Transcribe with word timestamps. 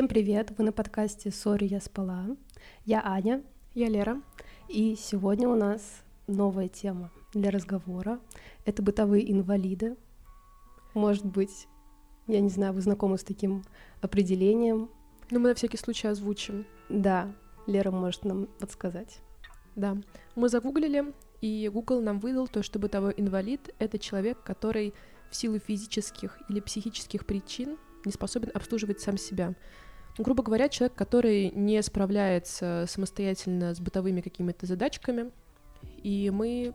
Всем 0.00 0.08
привет! 0.08 0.50
Вы 0.56 0.64
на 0.64 0.72
подкасте 0.72 1.30
«Сори, 1.30 1.66
я 1.66 1.78
спала». 1.78 2.34
Я 2.86 3.02
Аня. 3.04 3.42
Я 3.74 3.90
Лера. 3.90 4.22
И 4.66 4.96
сегодня 4.98 5.46
у 5.46 5.54
нас 5.54 5.82
новая 6.26 6.68
тема 6.68 7.10
для 7.34 7.50
разговора. 7.50 8.18
Это 8.64 8.82
бытовые 8.82 9.30
инвалиды. 9.30 9.98
Может 10.94 11.26
быть, 11.26 11.68
я 12.28 12.40
не 12.40 12.48
знаю, 12.48 12.72
вы 12.72 12.80
знакомы 12.80 13.18
с 13.18 13.22
таким 13.22 13.62
определением? 14.00 14.88
Ну, 15.30 15.38
мы 15.38 15.50
на 15.50 15.54
всякий 15.54 15.76
случай 15.76 16.08
озвучим. 16.08 16.64
Да, 16.88 17.30
Лера 17.66 17.90
может 17.90 18.24
нам 18.24 18.46
подсказать. 18.58 19.20
Да, 19.76 19.98
мы 20.34 20.48
загуглили, 20.48 21.12
и 21.42 21.70
Google 21.70 22.00
нам 22.00 22.20
выдал 22.20 22.48
то, 22.48 22.62
что 22.62 22.78
бытовой 22.78 23.12
инвалид— 23.18 23.74
это 23.78 23.98
человек, 23.98 24.42
который 24.44 24.94
в 25.30 25.36
силу 25.36 25.58
физических 25.58 26.38
или 26.48 26.60
психических 26.60 27.26
причин 27.26 27.76
не 28.06 28.12
способен 28.12 28.50
обслуживать 28.54 29.00
сам 29.00 29.18
себя. 29.18 29.54
Грубо 30.20 30.42
говоря, 30.42 30.68
человек, 30.68 30.94
который 30.94 31.50
не 31.50 31.82
справляется 31.82 32.84
самостоятельно 32.86 33.74
с 33.74 33.80
бытовыми 33.80 34.20
какими-то 34.20 34.66
задачками, 34.66 35.30
и 36.02 36.30
мы 36.30 36.74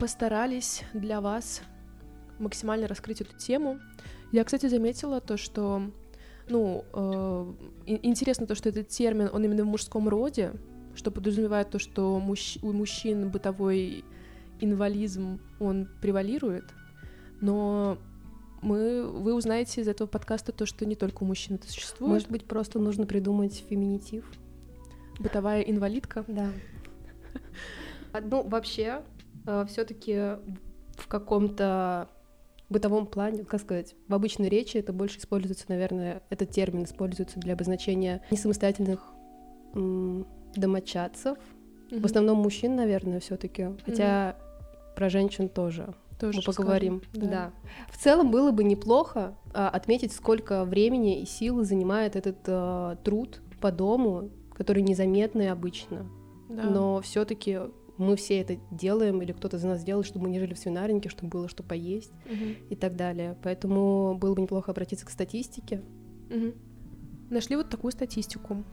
постарались 0.00 0.82
для 0.92 1.20
вас 1.20 1.62
максимально 2.40 2.88
раскрыть 2.88 3.20
эту 3.20 3.36
тему. 3.36 3.78
Я, 4.32 4.42
кстати, 4.42 4.66
заметила 4.66 5.20
то, 5.20 5.36
что, 5.36 5.82
ну, 6.48 6.84
э, 6.92 7.52
интересно 7.86 8.48
то, 8.48 8.56
что 8.56 8.70
этот 8.70 8.88
термин, 8.88 9.30
он 9.32 9.44
именно 9.44 9.62
в 9.62 9.68
мужском 9.68 10.08
роде, 10.08 10.52
что 10.96 11.12
подразумевает 11.12 11.70
то, 11.70 11.78
что 11.78 12.18
мужч- 12.18 12.58
у 12.62 12.72
мужчин 12.72 13.30
бытовой 13.30 14.04
инвализм, 14.58 15.38
он 15.60 15.88
превалирует, 16.02 16.64
но 17.40 17.98
мы, 18.64 19.06
вы 19.06 19.34
узнаете 19.34 19.82
из 19.82 19.88
этого 19.88 20.08
подкаста 20.08 20.50
то, 20.50 20.66
что 20.66 20.86
не 20.86 20.96
только 20.96 21.22
у 21.22 21.26
мужчин 21.26 21.56
это 21.56 21.68
существует. 21.68 22.12
Может 22.12 22.30
быть, 22.30 22.44
просто 22.46 22.78
нужно 22.78 23.06
придумать 23.06 23.64
феминитив. 23.68 24.24
Бытовая 25.20 25.60
инвалидка. 25.60 26.24
Да. 26.26 26.48
Ну, 28.22 28.42
вообще, 28.42 29.02
э, 29.46 29.66
все-таки 29.68 30.38
в 30.96 31.08
каком-то 31.08 32.08
бытовом 32.68 33.06
плане, 33.06 33.44
как 33.44 33.60
сказать, 33.60 33.94
в 34.08 34.14
обычной 34.14 34.48
речи 34.48 34.78
это 34.78 34.92
больше 34.92 35.18
используется, 35.18 35.66
наверное, 35.68 36.22
этот 36.30 36.50
термин 36.50 36.84
используется 36.84 37.38
для 37.38 37.54
обозначения 37.54 38.22
несамостоятельных 38.30 39.00
домочадцев. 39.74 41.36
Mm-hmm. 41.90 42.00
В 42.00 42.04
основном 42.06 42.38
мужчин, 42.38 42.76
наверное, 42.76 43.20
все-таки. 43.20 43.70
Хотя 43.84 44.30
mm-hmm. 44.30 44.94
про 44.96 45.10
женщин 45.10 45.48
тоже 45.48 45.94
тоже 46.18 46.38
мы 46.38 46.44
поговорим. 46.44 47.02
да. 47.12 47.26
да. 47.26 47.52
В 47.90 47.98
целом 47.98 48.30
было 48.30 48.50
бы 48.50 48.64
неплохо 48.64 49.36
а, 49.52 49.68
отметить, 49.68 50.12
сколько 50.12 50.64
времени 50.64 51.20
и 51.20 51.26
силы 51.26 51.64
занимает 51.64 52.16
этот 52.16 52.38
а, 52.46 52.96
труд 52.96 53.40
по 53.60 53.72
дому, 53.72 54.30
который 54.54 54.82
незаметный 54.82 55.50
обычно. 55.50 56.06
Да. 56.48 56.64
Но 56.64 57.00
все-таки 57.00 57.58
мы 57.96 58.16
все 58.16 58.40
это 58.40 58.56
делаем, 58.70 59.22
или 59.22 59.32
кто-то 59.32 59.58
за 59.58 59.68
нас 59.68 59.84
делает, 59.84 60.06
чтобы 60.06 60.24
мы 60.24 60.30
не 60.30 60.40
жили 60.40 60.54
в 60.54 60.58
свинарнике, 60.58 61.08
чтобы 61.08 61.30
было 61.30 61.48
что 61.48 61.62
поесть 61.62 62.12
угу. 62.26 62.56
и 62.70 62.76
так 62.76 62.96
далее. 62.96 63.36
Поэтому 63.42 64.16
было 64.18 64.34
бы 64.34 64.42
неплохо 64.42 64.72
обратиться 64.72 65.06
к 65.06 65.10
статистике. 65.10 65.82
Угу. 66.30 66.52
Нашли 67.30 67.56
вот 67.56 67.70
такую 67.70 67.92
статистику. 67.92 68.64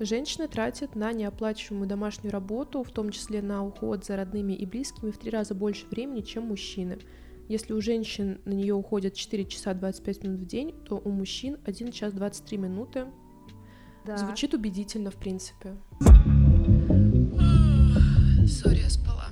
Женщины 0.00 0.48
тратят 0.48 0.96
на 0.96 1.12
неоплачиваемую 1.12 1.88
домашнюю 1.88 2.32
работу, 2.32 2.82
в 2.82 2.90
том 2.90 3.10
числе 3.10 3.42
на 3.42 3.64
уход 3.64 4.04
за 4.04 4.16
родными 4.16 4.52
и 4.52 4.66
близкими, 4.66 5.10
в 5.10 5.18
три 5.18 5.30
раза 5.30 5.54
больше 5.54 5.86
времени, 5.86 6.22
чем 6.22 6.44
мужчины. 6.44 6.98
Если 7.48 7.72
у 7.72 7.80
женщин 7.80 8.40
на 8.44 8.52
нее 8.52 8.74
уходят 8.74 9.14
4 9.14 9.44
часа 9.44 9.74
25 9.74 10.24
минут 10.24 10.40
в 10.40 10.46
день, 10.46 10.74
то 10.84 10.96
у 11.04 11.10
мужчин 11.10 11.58
1 11.64 11.92
час 11.92 12.12
23 12.12 12.58
минуты. 12.58 13.06
Да. 14.06 14.16
Звучит 14.16 14.54
убедительно, 14.54 15.10
в 15.10 15.16
принципе. 15.16 15.76
Сори, 18.46 18.80
я 18.80 18.90
спала. 18.90 19.26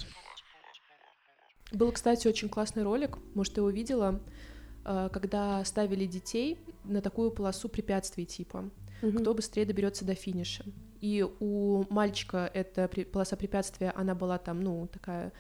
Был, 1.73 1.93
кстати, 1.93 2.29
очень 2.29 2.49
классный 2.49 2.83
ролик, 2.83 3.19
может, 3.35 3.55
ты 3.55 3.61
его 3.61 3.71
видела, 3.71 4.21
э, 4.85 5.09
когда 5.13 5.65
ставили 5.65 6.05
детей 6.05 6.59
на 6.85 7.01
такую 7.01 7.31
полосу 7.31 7.69
препятствий 7.69 8.27
типа 8.27 8.71
угу. 9.03 9.19
кто 9.19 9.35
быстрее 9.35 9.65
доберется 9.65 10.05
до 10.05 10.15
финиша. 10.15 10.65
И 11.01 11.27
у 11.41 11.85
мальчика 11.89 12.51
эта 12.53 12.89
полоса 13.13 13.37
препятствия, 13.37 13.93
она 13.97 14.15
была 14.15 14.39
там, 14.39 14.61
ну, 14.61 14.87
такая 14.87 15.33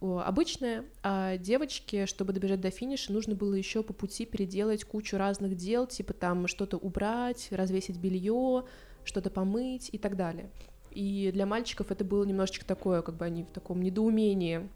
обычная, 0.00 0.84
а 1.02 1.36
девочке, 1.38 2.06
чтобы 2.06 2.32
добежать 2.32 2.60
до 2.60 2.70
финиша, 2.70 3.12
нужно 3.12 3.34
было 3.34 3.54
еще 3.54 3.82
по 3.82 3.92
пути 3.92 4.26
переделать 4.26 4.84
кучу 4.84 5.16
разных 5.16 5.56
дел, 5.56 5.86
типа 5.86 6.12
там 6.12 6.46
что-то 6.46 6.76
убрать, 6.76 7.48
развесить 7.50 7.96
белье, 7.96 8.64
что-то 9.04 9.30
помыть 9.30 9.88
и 9.92 9.98
так 9.98 10.16
далее. 10.16 10.50
И 10.90 11.30
для 11.32 11.46
мальчиков 11.46 11.90
это 11.90 12.04
было 12.04 12.24
немножечко 12.24 12.64
такое, 12.64 13.02
как 13.02 13.16
бы 13.16 13.24
они 13.24 13.44
в 13.44 13.50
таком 13.50 13.82
недоумении 13.82 14.68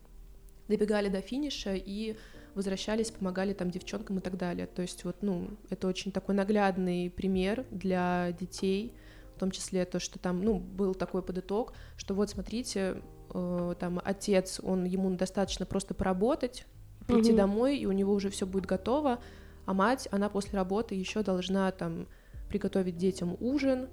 добегали 0.68 1.08
до 1.08 1.20
финиша 1.20 1.74
и 1.74 2.16
возвращались, 2.54 3.10
помогали 3.10 3.52
там 3.52 3.70
девчонкам 3.70 4.18
и 4.18 4.20
так 4.20 4.36
далее. 4.36 4.66
То 4.66 4.82
есть 4.82 5.04
вот, 5.04 5.22
ну, 5.22 5.48
это 5.68 5.86
очень 5.88 6.12
такой 6.12 6.34
наглядный 6.34 7.10
пример 7.10 7.64
для 7.70 8.32
детей, 8.32 8.94
в 9.36 9.40
том 9.40 9.50
числе 9.50 9.84
то, 9.84 10.00
что 10.00 10.18
там, 10.18 10.42
ну, 10.42 10.58
был 10.58 10.94
такой 10.94 11.22
подыток, 11.22 11.72
что 11.96 12.14
вот, 12.14 12.30
смотрите, 12.30 13.02
э, 13.32 13.74
там 13.78 14.00
отец, 14.04 14.60
он 14.62 14.84
ему 14.84 15.10
достаточно 15.16 15.64
просто 15.66 15.94
поработать, 15.94 16.66
прийти 17.06 17.32
mm-hmm. 17.32 17.36
домой, 17.36 17.78
и 17.78 17.86
у 17.86 17.92
него 17.92 18.12
уже 18.12 18.30
все 18.30 18.46
будет 18.46 18.66
готово, 18.66 19.20
а 19.66 19.74
мать, 19.74 20.08
она 20.10 20.28
после 20.28 20.58
работы 20.58 20.94
еще 20.94 21.22
должна 21.22 21.70
там 21.70 22.06
приготовить 22.48 22.96
детям 22.96 23.36
ужин, 23.40 23.88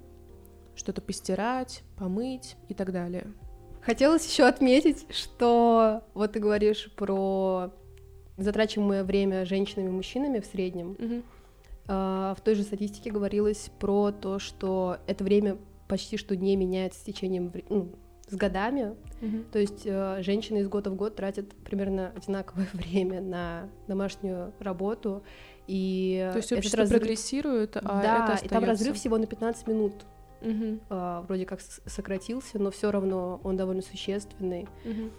что-то 0.74 1.00
постирать, 1.00 1.82
помыть 1.96 2.56
и 2.68 2.74
так 2.74 2.92
далее. 2.92 3.26
Хотелось 3.80 4.28
еще 4.28 4.44
отметить, 4.44 5.06
что 5.14 6.02
вот 6.14 6.32
ты 6.32 6.40
говоришь 6.40 6.90
про 6.96 7.72
затрачиваемое 8.38 9.04
время 9.04 9.44
женщинами 9.44 9.88
и 9.88 9.90
мужчинами 9.92 10.40
в 10.40 10.46
среднем, 10.46 10.92
угу. 10.92 11.22
в 11.86 12.38
той 12.44 12.54
же 12.54 12.62
статистике 12.62 13.10
говорилось 13.10 13.70
про 13.78 14.12
то, 14.12 14.38
что 14.38 14.98
это 15.06 15.24
время 15.24 15.58
почти 15.88 16.16
что 16.16 16.36
не 16.36 16.54
меняется 16.56 17.00
с 17.00 17.02
течением 17.02 17.52
ну, 17.68 17.90
с 18.28 18.36
годами. 18.36 18.94
Угу. 19.20 19.44
То 19.52 19.58
есть 19.58 19.82
э, 19.84 20.22
женщины 20.22 20.58
из 20.58 20.68
года 20.68 20.90
в 20.90 20.94
год 20.94 21.16
тратят 21.16 21.48
примерно 21.64 22.12
одинаковое 22.14 22.68
время 22.72 23.20
на 23.20 23.68
домашнюю 23.88 24.52
работу. 24.60 25.22
И 25.66 26.28
То 26.32 26.38
есть 26.38 26.52
общество 26.52 26.80
разрыв... 26.80 27.00
прогрессирует, 27.00 27.76
а 27.76 27.80
да, 27.80 28.00
это 28.00 28.22
остается. 28.24 28.44
и 28.44 28.48
там 28.48 28.64
разрыв 28.64 28.96
всего 28.96 29.18
на 29.18 29.26
15 29.26 29.66
минут. 29.66 29.94
Угу. 30.42 30.78
Э, 30.90 31.22
вроде 31.26 31.46
как 31.46 31.60
сократился, 31.60 32.58
но 32.58 32.70
все 32.70 32.90
равно 32.90 33.40
он 33.42 33.56
довольно 33.56 33.82
существенный. 33.82 34.68
Угу. 34.84 35.10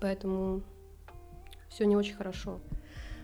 Поэтому 0.00 0.62
все 1.70 1.86
не 1.86 1.96
очень 1.96 2.14
хорошо. 2.14 2.60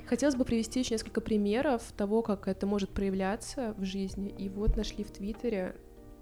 Хотелось 0.06 0.36
бы 0.36 0.44
привести 0.44 0.80
еще 0.80 0.94
несколько 0.94 1.20
примеров 1.20 1.82
того, 1.96 2.22
как 2.22 2.46
это 2.46 2.66
может 2.66 2.90
проявляться 2.90 3.74
в 3.76 3.84
жизни. 3.84 4.32
И 4.38 4.48
вот 4.48 4.76
нашли 4.76 5.02
в 5.02 5.10
Твиттере 5.10 5.74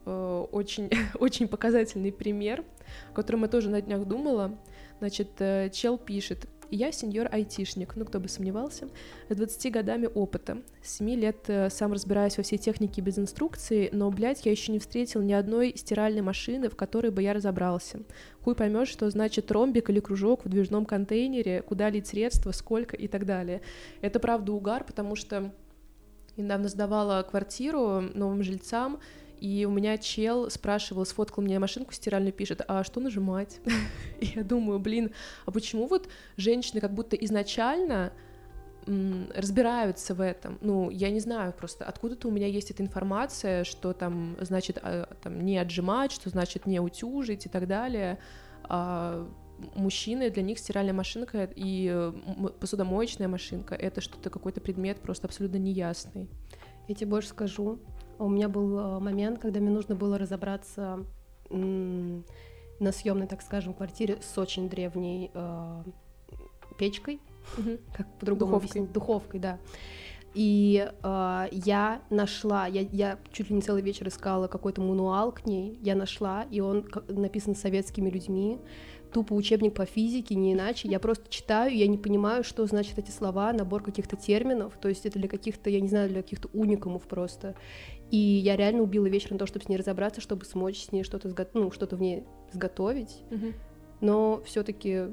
э, 0.06 0.46
очень, 0.50 0.90
очень 1.20 1.48
показательный 1.48 2.10
пример, 2.10 2.64
о 3.10 3.14
котором 3.14 3.42
я 3.42 3.48
тоже 3.48 3.68
на 3.68 3.82
днях 3.82 4.06
думала. 4.06 4.58
Значит, 5.00 5.32
э, 5.38 5.68
чел 5.70 5.98
пишет, 5.98 6.48
я 6.70 6.92
сеньор-айтишник, 6.92 7.96
ну 7.96 8.04
кто 8.04 8.20
бы 8.20 8.28
сомневался, 8.28 8.88
с 9.28 9.36
20 9.36 9.72
годами 9.72 10.08
опыта. 10.12 10.58
С 10.82 10.98
7 10.98 11.10
лет 11.10 11.44
э, 11.48 11.70
сам 11.70 11.92
разбираюсь 11.92 12.36
во 12.36 12.42
всей 12.42 12.58
технике 12.58 13.00
без 13.00 13.18
инструкции, 13.18 13.88
но, 13.92 14.10
блядь, 14.10 14.44
я 14.46 14.52
еще 14.52 14.72
не 14.72 14.78
встретил 14.78 15.22
ни 15.22 15.32
одной 15.32 15.74
стиральной 15.76 16.22
машины, 16.22 16.68
в 16.68 16.76
которой 16.76 17.10
бы 17.10 17.22
я 17.22 17.32
разобрался. 17.32 18.00
Хуй 18.42 18.54
поймешь, 18.54 18.88
что 18.88 19.08
значит 19.10 19.50
ромбик 19.50 19.90
или 19.90 20.00
кружок 20.00 20.42
в 20.42 20.44
выдвижном 20.44 20.84
контейнере, 20.84 21.62
куда 21.62 21.90
лить 21.90 22.06
средства, 22.06 22.52
сколько 22.52 22.96
и 22.96 23.08
так 23.08 23.26
далее. 23.26 23.62
Это 24.00 24.20
правда 24.20 24.52
угар, 24.52 24.84
потому 24.84 25.16
что 25.16 25.52
недавно 26.36 26.68
сдавала 26.68 27.22
квартиру 27.22 28.00
новым 28.00 28.42
жильцам, 28.42 29.00
и 29.44 29.66
у 29.66 29.70
меня 29.70 29.98
чел 29.98 30.48
спрашивал, 30.48 31.04
сфоткал 31.04 31.44
мне 31.44 31.58
машинку 31.58 31.92
стиральную, 31.92 32.32
пишет, 32.32 32.62
а 32.66 32.82
что 32.82 32.98
нажимать? 32.98 33.60
И 34.20 34.32
я 34.36 34.42
думаю, 34.42 34.78
блин, 34.78 35.10
а 35.44 35.50
почему 35.50 35.86
вот 35.86 36.08
женщины 36.38 36.80
как 36.80 36.94
будто 36.94 37.14
изначально 37.16 38.14
разбираются 38.86 40.14
в 40.14 40.22
этом. 40.22 40.56
Ну, 40.62 40.88
я 40.88 41.10
не 41.10 41.20
знаю 41.20 41.52
просто, 41.52 41.84
откуда-то 41.84 42.28
у 42.28 42.30
меня 42.30 42.46
есть 42.46 42.70
эта 42.70 42.82
информация, 42.82 43.64
что 43.64 43.92
там, 43.92 44.36
значит, 44.40 44.78
а, 44.82 45.14
там, 45.22 45.44
не 45.44 45.58
отжимать, 45.58 46.12
что 46.12 46.30
значит 46.30 46.64
не 46.64 46.80
утюжить 46.80 47.44
и 47.44 47.50
так 47.50 47.66
далее. 47.66 48.18
А 48.62 49.28
мужчины, 49.74 50.30
для 50.30 50.42
них 50.42 50.58
стиральная 50.58 50.94
машинка 50.94 51.50
и 51.54 52.12
посудомоечная 52.60 53.28
машинка— 53.28 53.74
это 53.76 54.00
что-то, 54.00 54.30
какой-то 54.30 54.62
предмет 54.62 55.00
просто 55.00 55.26
абсолютно 55.26 55.58
неясный. 55.58 56.30
Я 56.88 56.94
тебе 56.94 57.10
больше 57.10 57.28
скажу, 57.28 57.78
у 58.18 58.28
меня 58.28 58.48
был 58.48 58.78
э, 58.78 58.98
момент, 59.00 59.38
когда 59.38 59.60
мне 59.60 59.70
нужно 59.70 59.94
было 59.94 60.18
разобраться 60.18 61.04
на 61.50 62.92
съемной, 62.92 63.26
так 63.26 63.42
скажем, 63.42 63.74
квартире 63.74 64.18
с 64.20 64.36
очень 64.38 64.68
древней 64.68 65.30
э, 65.34 65.82
печкой, 66.78 67.20
угу. 67.58 67.78
как 67.96 68.06
по-другому 68.18 68.52
духовкой. 68.52 68.70
объяснить, 68.70 68.92
духовкой, 68.92 69.40
да. 69.40 69.58
И 70.34 70.90
э, 71.02 71.46
я 71.52 72.02
нашла, 72.10 72.66
я, 72.66 72.80
я 72.80 73.18
чуть 73.32 73.50
ли 73.50 73.56
не 73.56 73.62
целый 73.62 73.82
вечер 73.82 74.08
искала 74.08 74.48
какой-то 74.48 74.80
мануал 74.80 75.30
к 75.30 75.46
ней, 75.46 75.78
я 75.82 75.94
нашла, 75.94 76.44
и 76.50 76.60
он 76.60 76.88
написан 77.08 77.54
советскими 77.54 78.10
людьми, 78.10 78.58
тупо 79.14 79.32
учебник 79.34 79.74
по 79.74 79.86
физике, 79.86 80.34
не 80.34 80.52
иначе. 80.54 80.88
Я 80.88 80.98
просто 80.98 81.30
читаю, 81.30 81.74
я 81.74 81.86
не 81.86 81.98
понимаю, 81.98 82.42
что 82.42 82.66
значат 82.66 82.98
эти 82.98 83.12
слова, 83.12 83.52
набор 83.52 83.82
каких-то 83.84 84.16
терминов, 84.16 84.72
то 84.80 84.88
есть 84.88 85.06
это 85.06 85.20
для 85.20 85.28
каких-то, 85.28 85.70
я 85.70 85.80
не 85.80 85.88
знаю, 85.88 86.08
для 86.08 86.22
каких-то 86.22 86.48
уникумов 86.52 87.04
просто. 87.04 87.54
И 88.10 88.16
я 88.16 88.56
реально 88.56 88.82
убила 88.82 89.06
вечер 89.06 89.32
на 89.32 89.38
то, 89.38 89.46
чтобы 89.46 89.64
с 89.64 89.68
ней 89.68 89.76
разобраться, 89.76 90.20
чтобы 90.20 90.44
смочь 90.44 90.84
с 90.84 90.92
ней 90.92 91.02
что-то 91.02 91.30
сго... 91.30 91.48
ну, 91.54 91.70
что-то 91.70 91.96
в 91.96 92.00
ней 92.00 92.24
сготовить. 92.52 93.22
Mm-hmm. 93.30 93.54
Но 94.00 94.42
все-таки 94.44 95.08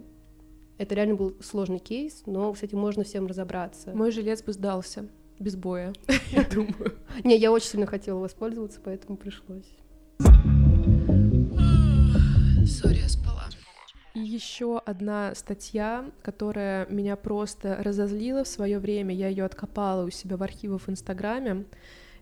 это 0.78 0.96
реально 0.96 1.16
был 1.16 1.36
сложный 1.42 1.80
кейс, 1.80 2.24
но, 2.26 2.52
кстати, 2.54 2.76
можно 2.76 3.04
всем 3.04 3.28
разобраться. 3.28 3.92
Мой 3.94 4.12
жилец 4.12 4.44
бы 4.44 4.54
сдался 4.54 5.08
без 5.40 5.56
боя, 5.56 5.94
я 6.32 6.44
думаю. 6.44 6.98
Не, 7.24 7.38
я 7.38 7.52
очень 7.52 7.68
сильно 7.68 7.86
хотела 7.86 8.20
воспользоваться, 8.20 8.80
поэтому 8.84 9.18
пришлось. 9.18 9.70
Сори, 12.68 13.00
я 13.00 13.10
спала. 13.10 13.46
И 14.14 14.20
еще 14.20 14.80
одна 14.80 15.34
статья, 15.36 16.06
которая 16.22 16.86
меня 16.88 17.16
просто 17.16 17.78
разозлила 17.82 18.44
в 18.44 18.48
свое 18.48 18.78
время, 18.80 19.16
я 19.16 19.30
ее 19.30 19.46
откопала 19.46 20.04
у 20.04 20.10
себя 20.10 20.36
в 20.38 20.44
архивах 20.44 20.82
в 20.82 20.90
Инстаграме. 20.90 21.66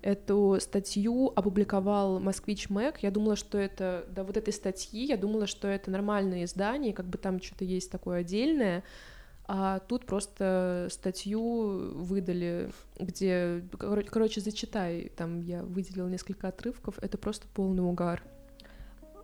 Эту 0.02 0.58
статью 0.62 1.34
опубликовал 1.36 2.20
Москвич 2.20 2.70
Мэг. 2.70 3.00
Я 3.00 3.12
думала, 3.12 3.36
что 3.36 3.58
это, 3.58 4.06
да, 4.10 4.24
вот 4.24 4.38
этой 4.38 4.54
статьи, 4.54 5.06
я 5.06 5.18
думала, 5.18 5.46
что 5.46 5.68
это 5.68 5.92
нормальное 5.92 6.46
издание, 6.46 6.94
как 6.94 7.06
бы 7.06 7.18
там 7.18 7.42
что-то 7.42 7.66
есть 7.66 7.92
такое 7.92 8.20
отдельное. 8.20 8.84
А 9.52 9.80
тут 9.80 10.06
просто 10.06 10.88
статью 10.92 11.92
выдали, 11.96 12.70
где, 13.00 13.64
короче, 13.78 14.08
короче, 14.08 14.42
зачитай, 14.42 15.12
там 15.18 15.42
я 15.42 15.64
выделила 15.64 16.08
несколько 16.08 16.48
отрывков, 16.48 17.00
это 17.02 17.18
просто 17.18 17.48
полный 17.54 17.84
угар. 17.84 18.24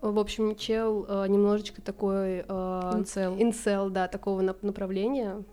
В 0.01 0.19
общем, 0.19 0.55
чел 0.55 1.05
э, 1.07 1.27
немножечко 1.27 1.81
такой... 1.81 2.43
Э, 2.47 2.91
инцел. 2.95 3.35
Инцел, 3.39 3.89
да, 3.89 4.07
такого 4.07 4.41
направления. 4.41 5.43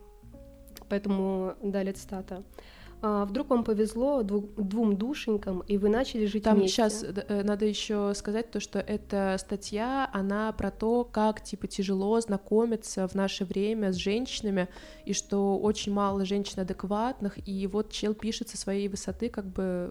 Поэтому 0.88 1.54
далее 1.62 1.92
цитата. 1.92 2.42
А, 3.04 3.24
вдруг 3.24 3.50
вам 3.50 3.64
повезло 3.64 4.22
дву- 4.22 4.48
двум 4.56 4.96
душенькам, 4.96 5.60
и 5.66 5.76
вы 5.76 5.88
начали 5.88 6.24
жить 6.24 6.44
Там 6.44 6.58
вместе. 6.58 6.76
сейчас 6.76 7.02
э, 7.02 7.42
надо 7.42 7.66
еще 7.66 8.12
сказать 8.14 8.52
то, 8.52 8.60
что 8.60 8.78
эта 8.78 9.36
статья, 9.40 10.08
она 10.12 10.52
про 10.52 10.70
то, 10.70 11.02
как 11.04 11.42
типа 11.42 11.66
тяжело 11.66 12.20
знакомиться 12.20 13.08
в 13.08 13.16
наше 13.16 13.44
время 13.44 13.92
с 13.92 13.96
женщинами, 13.96 14.68
и 15.04 15.14
что 15.14 15.58
очень 15.58 15.92
мало 15.92 16.24
женщин 16.24 16.60
адекватных, 16.60 17.36
и 17.44 17.66
вот 17.66 17.90
чел 17.90 18.14
пишет 18.14 18.48
со 18.50 18.56
своей 18.56 18.86
высоты, 18.86 19.28
как 19.28 19.46
бы 19.46 19.90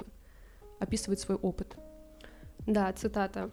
описывает 0.80 1.20
свой 1.20 1.38
опыт. 1.38 1.76
Да, 2.66 2.94
цитата. 2.94 3.50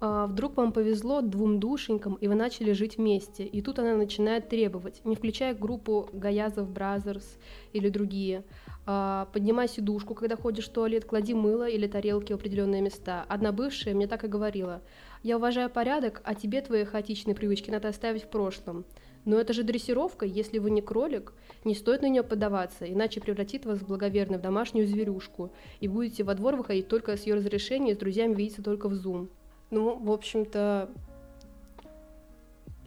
А, 0.00 0.26
вдруг 0.26 0.56
вам 0.56 0.72
повезло 0.72 1.20
двум 1.20 1.60
душенькам, 1.60 2.14
и 2.14 2.26
вы 2.26 2.34
начали 2.34 2.72
жить 2.72 2.96
вместе. 2.96 3.44
И 3.44 3.60
тут 3.60 3.78
она 3.78 3.94
начинает 3.96 4.48
требовать, 4.48 5.04
не 5.04 5.14
включая 5.14 5.54
группу 5.54 6.08
Gayazovs 6.12 6.70
Brothers 6.70 7.38
или 7.72 7.88
другие. 7.90 8.42
А, 8.92 9.28
поднимай 9.32 9.68
сидушку, 9.68 10.16
когда 10.16 10.34
ходишь 10.34 10.68
в 10.68 10.72
туалет, 10.72 11.04
клади 11.04 11.32
мыло 11.32 11.68
или 11.68 11.86
тарелки 11.86 12.32
в 12.32 12.34
определенные 12.34 12.82
места. 12.82 13.24
Одна 13.28 13.52
бывшая 13.52 13.94
мне 13.94 14.08
так 14.08 14.24
и 14.24 14.26
говорила. 14.26 14.82
Я 15.22 15.36
уважаю 15.36 15.70
порядок, 15.70 16.20
а 16.24 16.34
тебе 16.34 16.60
твои 16.60 16.82
хаотичные 16.82 17.36
привычки 17.36 17.70
надо 17.70 17.86
оставить 17.86 18.24
в 18.24 18.26
прошлом. 18.26 18.84
Но 19.24 19.38
это 19.38 19.52
же 19.52 19.62
дрессировка, 19.62 20.26
если 20.26 20.58
вы 20.58 20.72
не 20.72 20.82
кролик, 20.82 21.34
не 21.62 21.76
стоит 21.76 22.02
на 22.02 22.08
нее 22.08 22.24
поддаваться, 22.24 22.92
иначе 22.92 23.20
превратит 23.20 23.64
вас 23.64 23.78
в 23.78 23.86
благоверную 23.86 24.40
в 24.40 24.42
домашнюю 24.42 24.88
зверюшку, 24.88 25.52
и 25.78 25.86
будете 25.86 26.24
во 26.24 26.34
двор 26.34 26.56
выходить 26.56 26.88
только 26.88 27.16
с 27.16 27.22
ее 27.26 27.36
разрешения, 27.36 27.94
с 27.94 27.98
друзьями 27.98 28.34
видеться 28.34 28.60
только 28.60 28.88
в 28.88 28.94
Zoom. 28.94 29.28
Ну, 29.70 29.98
в 29.98 30.10
общем-то, 30.10 30.90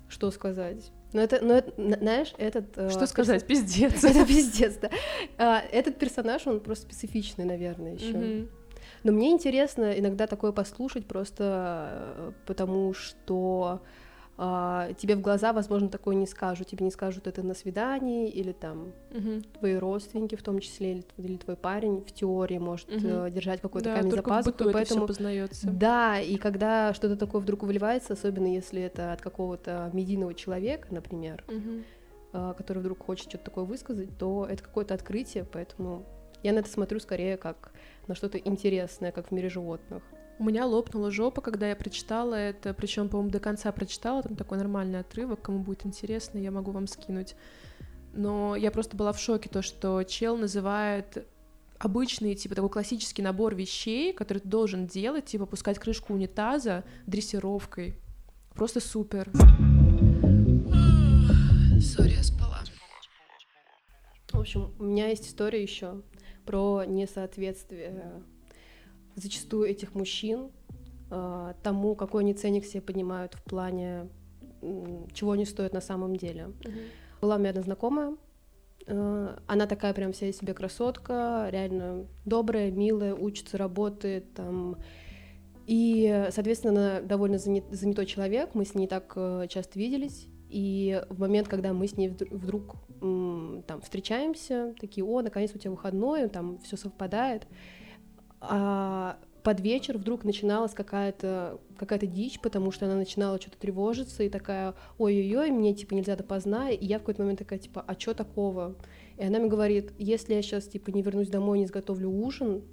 что 0.09 0.31
сказать? 0.31 0.91
Ну, 1.13 1.21
это, 1.21 1.39
ну, 1.41 1.53
это, 1.53 1.71
знаешь, 1.77 2.33
этот... 2.37 2.75
Э, 2.75 2.89
что 2.89 3.05
сказать? 3.05 3.45
Перс... 3.45 3.59
Пиздец. 3.63 4.03
это 4.03 4.25
пиздец, 4.25 4.77
да. 4.77 4.89
А, 5.37 5.63
этот 5.71 5.97
персонаж, 5.97 6.45
он 6.47 6.59
просто 6.59 6.85
специфичный, 6.85 7.45
наверное, 7.45 7.93
еще. 7.93 8.13
Mm-hmm. 8.13 8.49
Но 9.03 9.11
мне 9.11 9.31
интересно 9.31 9.97
иногда 9.97 10.27
такое 10.27 10.51
послушать, 10.51 11.05
просто 11.05 12.13
э, 12.17 12.31
потому 12.47 12.93
что 12.93 13.81
тебе 14.35 15.15
в 15.15 15.21
глаза, 15.21 15.53
возможно, 15.53 15.89
такое 15.89 16.15
не 16.15 16.25
скажут, 16.25 16.67
тебе 16.67 16.85
не 16.85 16.91
скажут 16.91 17.27
это 17.27 17.43
на 17.43 17.53
свидании, 17.53 18.29
или 18.29 18.51
там 18.51 18.91
угу. 19.11 19.41
твои 19.59 19.75
родственники, 19.75 20.35
в 20.35 20.41
том 20.41 20.59
числе, 20.59 20.93
или, 20.93 21.05
или 21.17 21.37
твой 21.37 21.55
парень 21.55 22.03
в 22.03 22.11
теории 22.11 22.57
может 22.57 22.89
угу. 22.89 23.29
держать 23.29 23.61
какой-то 23.61 23.89
да, 23.89 23.97
камень 23.97 24.11
за 24.11 24.23
пазухой, 24.23 24.73
поэтому 24.73 25.05
познается. 25.05 25.69
Да, 25.69 26.19
и 26.19 26.37
когда 26.37 26.93
что-то 26.93 27.15
такое 27.15 27.41
вдруг 27.41 27.63
выливается, 27.63 28.13
особенно 28.13 28.47
если 28.47 28.81
это 28.81 29.13
от 29.13 29.21
какого-то 29.21 29.91
медийного 29.93 30.33
человека, 30.33 30.87
например, 30.89 31.43
угу. 31.47 32.53
который 32.55 32.79
вдруг 32.79 33.05
хочет 33.05 33.29
что-то 33.29 33.45
такое 33.45 33.65
высказать, 33.65 34.17
то 34.17 34.47
это 34.49 34.63
какое-то 34.63 34.95
открытие, 34.95 35.45
поэтому 35.45 36.05
я 36.41 36.53
на 36.53 36.59
это 36.59 36.69
смотрю 36.69 36.99
скорее 36.99 37.37
как 37.37 37.71
на 38.07 38.15
что-то 38.15 38.37
интересное, 38.39 39.11
как 39.11 39.27
в 39.27 39.31
мире 39.31 39.49
животных. 39.49 40.01
У 40.39 40.45
меня 40.45 40.65
лопнула 40.65 41.11
жопа, 41.11 41.41
когда 41.41 41.69
я 41.69 41.75
прочитала 41.75 42.33
это, 42.33 42.73
причем, 42.73 43.07
по-моему, 43.07 43.31
до 43.31 43.39
конца 43.39 43.71
прочитала, 43.71 44.23
там 44.23 44.35
такой 44.35 44.57
нормальный 44.57 44.99
отрывок, 44.99 45.41
кому 45.41 45.59
будет 45.59 45.85
интересно, 45.85 46.39
я 46.39 46.49
могу 46.51 46.71
вам 46.71 46.87
скинуть. 46.87 47.35
Но 48.13 48.55
я 48.55 48.71
просто 48.71 48.97
была 48.97 49.13
в 49.13 49.19
шоке, 49.19 49.49
то, 49.49 49.61
что 49.61 50.03
чел 50.03 50.37
называет 50.37 51.27
обычный, 51.77 52.35
типа, 52.35 52.55
такой 52.55 52.69
классический 52.69 53.21
набор 53.21 53.55
вещей, 53.55 54.13
который 54.13 54.39
ты 54.39 54.47
должен 54.47 54.87
делать, 54.87 55.25
типа, 55.25 55.45
пускать 55.45 55.77
крышку 55.77 56.13
унитаза 56.13 56.83
дрессировкой. 57.05 57.99
Просто 58.55 58.79
супер. 58.79 59.31
Сори, 61.81 62.13
я 62.13 62.23
спала. 62.23 62.59
В 64.31 64.39
общем, 64.39 64.73
у 64.79 64.83
меня 64.83 65.09
есть 65.09 65.27
история 65.27 65.61
еще 65.61 66.01
про 66.45 66.83
несоответствие 66.85 68.23
зачастую 69.15 69.69
этих 69.69 69.95
мужчин 69.95 70.49
э, 71.09 71.53
тому, 71.63 71.95
какой 71.95 72.23
они 72.23 72.33
ценник 72.33 72.65
себе 72.65 72.81
поднимают 72.81 73.33
в 73.33 73.43
плане, 73.43 74.09
чего 75.13 75.31
они 75.31 75.45
стоят 75.45 75.73
на 75.73 75.81
самом 75.81 76.15
деле. 76.15 76.51
Uh-huh. 76.61 76.71
Была 77.21 77.35
у 77.35 77.39
меня 77.39 77.49
одна 77.49 77.61
знакомая, 77.61 78.15
э, 78.87 79.37
она 79.47 79.67
такая 79.67 79.93
прям 79.93 80.13
вся 80.13 80.27
из 80.27 80.37
себя 80.37 80.53
красотка, 80.53 81.47
реально 81.51 82.05
добрая, 82.25 82.71
милая, 82.71 83.15
учится, 83.15 83.57
работает 83.57 84.33
там. 84.33 84.77
И, 85.65 86.27
соответственно, 86.31 86.97
она 86.97 87.01
довольно 87.01 87.37
занят, 87.37 87.63
занятой 87.71 88.05
человек, 88.05 88.53
мы 88.53 88.65
с 88.65 88.75
ней 88.75 88.87
так 88.87 89.13
э, 89.15 89.47
часто 89.49 89.79
виделись, 89.79 90.27
и 90.49 91.01
в 91.09 91.19
момент, 91.19 91.47
когда 91.47 91.73
мы 91.73 91.87
с 91.87 91.97
ней 91.97 92.09
вдруг 92.09 92.75
там 92.99 93.81
встречаемся, 93.81 94.75
такие, 94.79 95.03
о, 95.03 95.21
наконец 95.21 95.51
у 95.55 95.57
тебя 95.57 95.71
выходной, 95.71 96.29
там 96.29 96.59
все 96.59 96.77
совпадает, 96.77 97.47
а 98.49 99.17
под 99.43 99.59
вечер 99.59 99.97
вдруг 99.97 100.23
начиналась 100.23 100.73
какая-то 100.73 101.59
какая 101.77 101.99
дичь, 101.99 102.39
потому 102.39 102.71
что 102.71 102.85
она 102.85 102.95
начинала 102.95 103.39
что-то 103.39 103.57
тревожиться 103.57 104.23
и 104.23 104.29
такая, 104.29 104.73
ой-ой-ой, 104.97 105.51
мне 105.51 105.73
типа 105.73 105.93
нельзя 105.93 106.15
допоздна, 106.15 106.69
и 106.69 106.85
я 106.85 106.97
в 106.97 107.01
какой-то 107.01 107.21
момент 107.21 107.39
такая, 107.39 107.59
типа, 107.59 107.83
а 107.85 107.99
что 107.99 108.13
такого? 108.13 108.75
И 109.17 109.23
она 109.23 109.39
мне 109.39 109.49
говорит, 109.49 109.93
если 109.97 110.33
я 110.33 110.41
сейчас 110.41 110.65
типа 110.67 110.91
не 110.91 111.01
вернусь 111.01 111.29
домой, 111.29 111.59
не 111.59 111.65
сготовлю 111.65 112.09
ужин, 112.09 112.63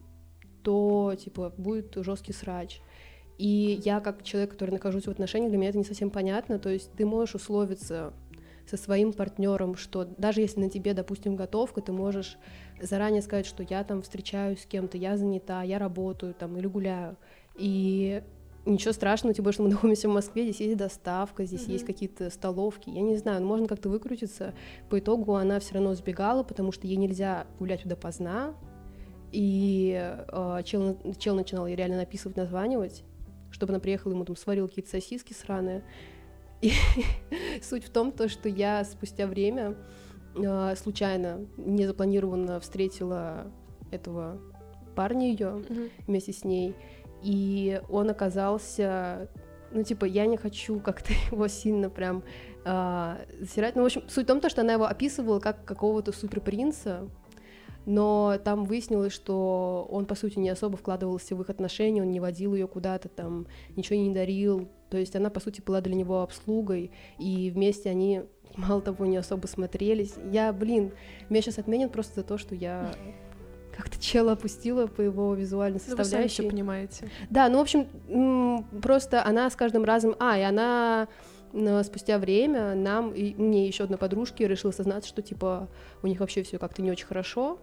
то 0.63 1.15
типа 1.19 1.53
будет 1.57 1.95
жесткий 1.97 2.33
срач. 2.33 2.81
И 3.39 3.81
я 3.85 4.01
как 4.01 4.23
человек, 4.23 4.51
который 4.51 4.71
нахожусь 4.71 5.07
в 5.07 5.11
отношениях, 5.11 5.51
для 5.51 5.59
меня 5.59 5.71
это 5.71 5.79
не 5.79 5.85
совсем 5.85 6.11
понятно, 6.11 6.59
то 6.59 6.69
есть 6.69 6.93
ты 6.93 7.07
можешь 7.07 7.35
условиться 7.35 8.13
со 8.71 8.77
своим 8.77 9.13
партнером, 9.13 9.75
что 9.75 10.05
даже 10.05 10.41
если 10.41 10.61
на 10.61 10.71
тебе, 10.71 10.95
допустим, 10.95 11.35
готовка, 11.35 11.81
ты 11.81 11.93
можешь 11.93 12.39
заранее 12.81 13.21
сказать, 13.21 13.47
что 13.47 13.65
я 13.69 13.83
там 13.83 14.03
встречаюсь 14.03 14.63
с 14.63 14.67
кем-то, 14.67 14.97
я 14.97 15.17
занята, 15.17 15.63
я 15.63 15.79
работаю 15.79 16.35
там 16.35 16.57
или 16.57 16.69
гуляю. 16.69 17.17
И 17.57 18.23
ничего 18.65 18.93
страшного, 18.93 19.35
тем 19.35 19.43
более, 19.43 19.55
что 19.55 19.63
мы 19.65 19.69
находимся 19.71 20.09
в 20.09 20.13
Москве, 20.13 20.45
здесь 20.45 20.61
есть 20.61 20.77
доставка, 20.77 21.45
здесь 21.45 21.67
mm-hmm. 21.67 21.73
есть 21.73 21.85
какие-то 21.85 22.31
столовки, 22.31 22.91
я 22.91 23.01
не 23.01 23.17
знаю, 23.17 23.45
можно 23.45 23.67
как-то 23.67 23.89
выкрутиться. 23.89 24.55
По 24.89 25.01
итогу 25.01 25.35
она 25.35 25.59
все 25.59 25.75
равно 25.75 25.95
сбегала, 25.95 26.45
потому 26.45 26.71
что 26.71 26.87
ей 26.87 26.97
нельзя 26.97 27.47
гулять 27.59 27.87
допоздна, 27.87 28.55
и 29.33 30.15
э, 30.29 30.63
чел, 30.65 30.97
чел 31.19 31.35
начинал 31.35 31.67
ей 31.67 31.77
реально 31.77 31.99
написывать, 31.99 32.37
названивать, 32.37 33.05
чтобы 33.51 33.73
она 33.73 33.81
приехала, 33.81 34.13
ему 34.13 34.25
там 34.25 34.37
сварила 34.37 34.69
какие-то 34.69 34.91
сосиски 34.91 35.33
сраные. 35.33 35.83
И 36.61 36.73
суть 37.63 37.85
в 37.85 37.91
том, 37.91 38.13
то, 38.13 38.29
что 38.29 38.49
я 38.49 38.85
спустя 38.85 39.27
время 39.27 39.77
э, 40.35 40.75
случайно, 40.77 41.47
незапланированно 41.57 42.61
встретила 42.61 43.51
этого 43.91 44.41
парня 44.95 45.31
ее 45.31 45.47
mm-hmm. 45.47 45.91
вместе 46.07 46.33
с 46.33 46.45
ней, 46.45 46.75
и 47.23 47.81
он 47.89 48.11
оказался, 48.11 49.31
ну 49.71 49.83
типа 49.83 50.05
я 50.05 50.27
не 50.27 50.37
хочу 50.37 50.81
как-то 50.81 51.13
его 51.33 51.49
сильно 51.49 51.89
прям 51.89 52.23
э, 52.65 53.17
засирать, 53.41 53.77
ну 53.77 53.83
в 53.83 53.87
общем 53.87 54.03
суть 54.09 54.25
в 54.25 54.29
том, 54.29 54.41
то, 54.41 54.51
что 54.51 54.61
она 54.61 54.75
его 54.75 54.85
описывала 54.85 55.41
как 55.41 55.65
какого-то 55.65 56.13
суперпринца, 56.13 57.09
но 57.87 58.39
там 58.45 58.65
выяснилось, 58.65 59.13
что 59.13 59.87
он, 59.91 60.07
по 60.07 60.15
сути, 60.15 60.39
не 60.39 60.51
особо 60.51 60.77
вкладывался 60.77 61.35
в 61.35 61.41
их 61.41 61.51
отношения, 61.51 62.03
он 62.03 62.11
не 62.11 62.21
водил 62.21 62.55
ее 62.55 62.67
куда-то 62.67 63.09
там, 63.09 63.47
ничего 63.77 63.99
не 63.99 64.13
дарил, 64.13 64.69
то 64.91 64.99
есть 64.99 65.15
она, 65.17 65.31
по 65.31 65.41
сути, 65.41 65.61
была 65.61 65.81
для 65.81 65.95
него 65.95 66.23
обслугой, 66.23 66.91
и 67.19 67.51
вместе 67.51 67.91
они, 67.91 68.23
мало 68.57 68.81
того, 68.81 69.07
не 69.07 69.17
особо 69.17 69.47
смотрелись. 69.47 70.15
Я, 70.31 70.53
блин, 70.53 70.93
меня 71.29 71.43
сейчас 71.43 71.59
отменят 71.59 71.93
просто 71.93 72.21
за 72.21 72.27
то, 72.27 72.39
что 72.39 72.55
я 72.55 72.93
как-то 73.77 73.99
чела 73.99 74.33
опустила 74.33 74.87
по 74.89 75.01
его 75.01 75.33
визуальной 75.35 75.81
составляющей. 75.81 76.17
Ну, 76.17 76.23
вы 76.23 76.29
сами 76.29 76.49
понимаете. 76.51 77.11
Да, 77.31 77.49
ну, 77.49 77.59
в 77.59 77.63
общем, 77.63 78.67
просто 78.83 79.25
она 79.25 79.49
с 79.49 79.57
каждым 79.57 79.85
разом... 79.85 80.17
А, 80.19 80.39
и 80.39 80.43
она 80.43 81.09
но 81.53 81.83
спустя 81.83 82.19
время 82.19 82.75
нам 82.75 83.13
и 83.13 83.35
мне 83.35 83.67
еще 83.67 83.85
одна 83.85 83.97
подружки 83.97 84.43
решила 84.45 84.71
сознаться, 84.71 85.09
что 85.09 85.21
типа 85.21 85.69
у 86.01 86.07
них 86.07 86.21
вообще 86.21 86.43
все 86.43 86.59
как-то 86.59 86.81
не 86.83 86.91
очень 86.91 87.07
хорошо. 87.07 87.59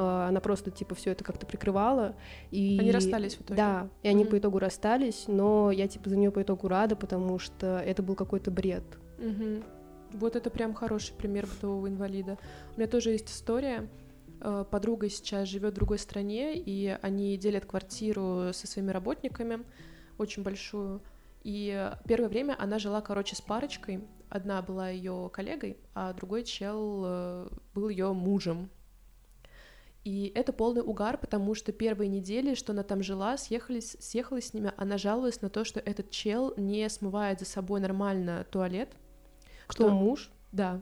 А, 0.00 0.28
она 0.28 0.40
просто 0.40 0.70
типа 0.70 0.94
все 0.94 1.10
это 1.10 1.24
как-то 1.24 1.44
прикрывала. 1.44 2.14
И... 2.52 2.78
Они 2.78 2.92
расстались 2.92 3.34
в 3.34 3.40
итоге. 3.42 3.56
Да, 3.56 3.88
и 4.02 4.08
они 4.08 4.22
mm-hmm. 4.22 4.28
по 4.28 4.38
итогу 4.38 4.58
расстались, 4.60 5.24
но 5.26 5.72
я 5.72 5.88
типа 5.88 6.08
за 6.08 6.16
нее 6.16 6.30
по 6.30 6.40
итогу 6.40 6.68
рада, 6.68 6.94
потому 6.94 7.40
что 7.40 7.78
это 7.84 8.02
был 8.02 8.14
какой-то 8.14 8.52
бред. 8.52 8.84
Mm-hmm. 9.18 9.64
Вот 10.12 10.36
это 10.36 10.50
прям 10.50 10.72
хороший 10.72 11.14
пример 11.14 11.46
бытового 11.46 11.88
инвалида. 11.88 12.38
У 12.76 12.78
меня 12.78 12.88
тоже 12.88 13.10
есть 13.10 13.28
история. 13.28 13.88
Э, 14.40 14.64
подруга 14.70 15.10
сейчас 15.10 15.48
живет 15.48 15.72
в 15.72 15.76
другой 15.76 15.98
стране, 15.98 16.56
и 16.56 16.96
они 17.02 17.36
делят 17.36 17.66
квартиру 17.66 18.52
со 18.52 18.68
своими 18.68 18.92
работниками, 18.92 19.64
очень 20.16 20.44
большую. 20.44 21.02
И 21.42 21.90
первое 22.06 22.28
время 22.28 22.54
она 22.56 22.78
жила, 22.78 23.00
короче, 23.00 23.34
с 23.34 23.40
парочкой. 23.40 24.04
Одна 24.28 24.62
была 24.62 24.90
ее 24.90 25.28
коллегой, 25.32 25.76
а 25.94 26.12
другой 26.12 26.44
чел 26.44 27.02
э, 27.04 27.48
был 27.74 27.88
ее 27.88 28.12
мужем. 28.12 28.70
И 30.08 30.32
это 30.34 30.54
полный 30.54 30.80
угар, 30.80 31.18
потому 31.18 31.54
что 31.54 31.70
первые 31.70 32.08
недели, 32.08 32.54
что 32.54 32.72
она 32.72 32.82
там 32.82 33.02
жила, 33.02 33.36
съехались, 33.36 33.94
съехалась 34.00 34.46
с 34.46 34.54
ними, 34.54 34.72
она 34.78 34.96
жаловалась 34.96 35.42
на 35.42 35.50
то, 35.50 35.64
что 35.64 35.80
этот 35.80 36.10
чел 36.10 36.54
не 36.56 36.88
смывает 36.88 37.40
за 37.40 37.44
собой 37.44 37.78
нормально 37.80 38.46
туалет. 38.50 38.88
Кто 39.66 39.88
что, 39.88 39.94
муж? 39.94 40.30
Да. 40.50 40.80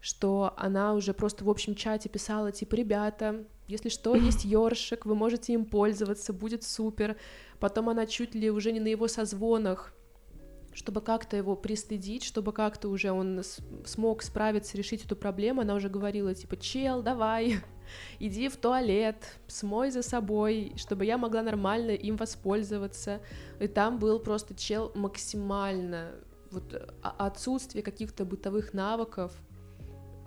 Что 0.00 0.54
она 0.56 0.94
уже 0.94 1.12
просто 1.12 1.44
в 1.44 1.50
общем 1.50 1.74
чате 1.74 2.08
писала, 2.08 2.52
типа, 2.52 2.76
ребята, 2.76 3.44
если 3.66 3.88
что, 3.88 4.14
есть 4.30 4.44
ёршик, 4.44 5.06
вы 5.06 5.16
можете 5.16 5.54
им 5.54 5.64
пользоваться, 5.64 6.32
будет 6.32 6.62
супер. 6.62 7.16
Потом 7.58 7.88
она 7.88 8.06
чуть 8.06 8.36
ли 8.36 8.48
уже 8.48 8.70
не 8.70 8.78
на 8.78 8.88
его 8.88 9.08
созвонах 9.08 9.92
чтобы 10.74 11.02
как-то 11.02 11.36
его 11.36 11.54
пристыдить, 11.54 12.24
чтобы 12.24 12.54
как-то 12.54 12.88
уже 12.88 13.12
он 13.12 13.42
смог 13.84 14.22
справиться, 14.22 14.78
решить 14.78 15.04
эту 15.04 15.16
проблему, 15.16 15.60
она 15.60 15.74
уже 15.74 15.90
говорила, 15.90 16.34
типа, 16.34 16.56
чел, 16.56 17.02
давай, 17.02 17.56
иди 18.18 18.48
в 18.48 18.56
туалет, 18.56 19.38
смой 19.46 19.90
за 19.90 20.02
собой, 20.02 20.72
чтобы 20.76 21.04
я 21.04 21.18
могла 21.18 21.42
нормально 21.42 21.90
им 21.90 22.16
воспользоваться. 22.16 23.20
И 23.60 23.68
там 23.68 23.98
был 23.98 24.18
просто 24.18 24.54
чел 24.54 24.92
максимально 24.94 26.12
вот 26.50 26.74
а, 27.02 27.26
отсутствие 27.26 27.82
каких-то 27.82 28.24
бытовых 28.24 28.74
навыков, 28.74 29.32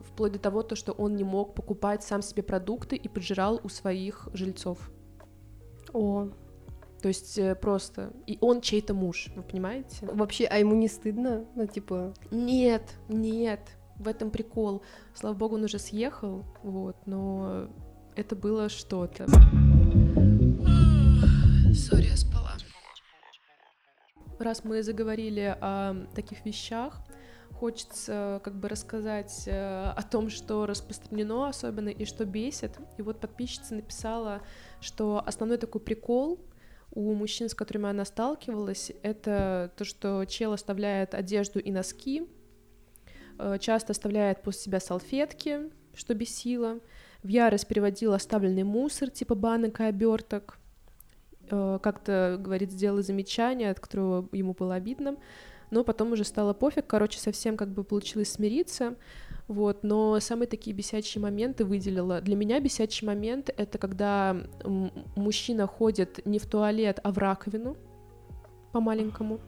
вплоть 0.04 0.32
до 0.32 0.40
того, 0.40 0.64
то, 0.64 0.76
что 0.76 0.92
он 0.92 1.16
не 1.16 1.24
мог 1.24 1.56
покупать 1.56 2.04
сам 2.04 2.22
себе 2.22 2.44
продукты 2.44 2.96
и 2.96 3.08
поджирал 3.08 3.60
у 3.64 3.70
своих 3.70 4.30
жильцов. 4.34 4.92
О, 5.94 6.30
то 7.02 7.08
есть 7.10 7.38
э, 7.38 7.54
просто... 7.56 8.14
И 8.26 8.38
он 8.42 8.62
чей-то 8.62 8.94
муж, 8.94 9.28
вы 9.36 9.44
понимаете? 9.44 9.98
Вообще, 10.02 10.46
а 10.46 10.58
ему 10.58 10.74
не 10.74 10.88
стыдно? 10.88 11.46
Ну, 11.56 11.68
типа... 11.68 12.14
Нет, 12.32 12.82
нет, 13.08 13.75
в 13.98 14.08
этом 14.08 14.32
прикол. 14.32 14.84
Слава 15.14 15.34
богу, 15.34 15.56
он 15.56 15.64
уже 15.64 15.80
съехал, 15.80 16.46
вот, 16.64 16.98
но 17.06 17.70
это 18.16 18.36
было 18.36 18.70
что-то. 18.70 19.28
Сори, 21.74 22.08
я 22.08 22.18
спала. 22.18 22.52
Раз 24.40 24.64
мы 24.64 24.84
заговорили 24.84 25.58
о 25.62 26.06
таких 26.14 26.46
вещах, 26.46 27.02
хочется 27.52 28.42
как 28.44 28.56
бы 28.56 28.68
рассказать 28.68 29.44
э, 29.48 29.92
о 29.96 30.04
том, 30.04 30.30
что 30.30 30.66
распространено 30.66 31.48
особенно 31.48 31.88
и 31.88 32.04
что 32.04 32.26
бесит. 32.26 32.78
И 32.98 33.02
вот 33.02 33.22
подписчица 33.22 33.76
написала, 33.76 34.42
что 34.82 35.24
основной 35.26 35.58
такой 35.58 35.82
прикол— 35.82 36.40
у 36.96 37.14
мужчин, 37.14 37.50
с 37.50 37.54
которыми 37.54 37.90
она 37.90 38.06
сталкивалась, 38.06 38.92
это 39.04 39.72
то, 39.76 39.84
что 39.84 40.26
чел 40.26 40.54
оставляет 40.54 41.14
одежду 41.14 41.60
и 41.60 41.70
носки, 41.70 42.22
э, 42.22 42.26
часто 43.60 43.92
оставляет 43.92 44.42
после 44.42 44.62
себя 44.62 44.80
салфетки, 44.80 45.72
что 45.96 46.14
бесило, 46.14 46.80
в 47.24 47.28
ярость 47.28 47.68
переводил 47.68 48.14
оставленный 48.14 48.64
мусор, 48.64 49.10
типа 49.10 49.34
банок 49.36 49.80
и 49.80 49.84
оберток, 49.84 50.60
э, 51.50 51.80
как-то, 51.82 52.38
говорит, 52.40 52.72
сделал 52.72 53.02
замечание, 53.02 53.72
от 53.72 53.80
которого 53.80 54.30
ему 54.32 54.54
было 54.54 54.76
обидно, 54.76 55.18
но 55.72 55.84
потом 55.84 56.12
уже 56.12 56.24
стало 56.24 56.54
пофиг, 56.54 56.86
короче, 56.86 57.20
совсем 57.20 57.58
как 57.58 57.70
бы 57.70 57.84
получилось 57.84 58.32
смириться, 58.32 58.96
вот, 59.48 59.84
но 59.84 60.20
самые 60.20 60.48
такие 60.48 60.76
бесячие 60.76 61.22
моменты 61.22 61.66
выделила. 61.66 62.22
Для 62.22 62.36
меня 62.36 62.60
бесячий 62.60 63.08
момент— 63.08 63.50
это 63.58 63.78
когда 63.78 64.38
мужчина 65.16 65.66
ходит 65.68 66.24
не 66.26 66.40
в 66.40 66.46
туалет, 66.46 67.00
а 67.04 67.12
в 67.12 67.18
раковину 67.18 67.76
по-маленькому. 68.72 69.40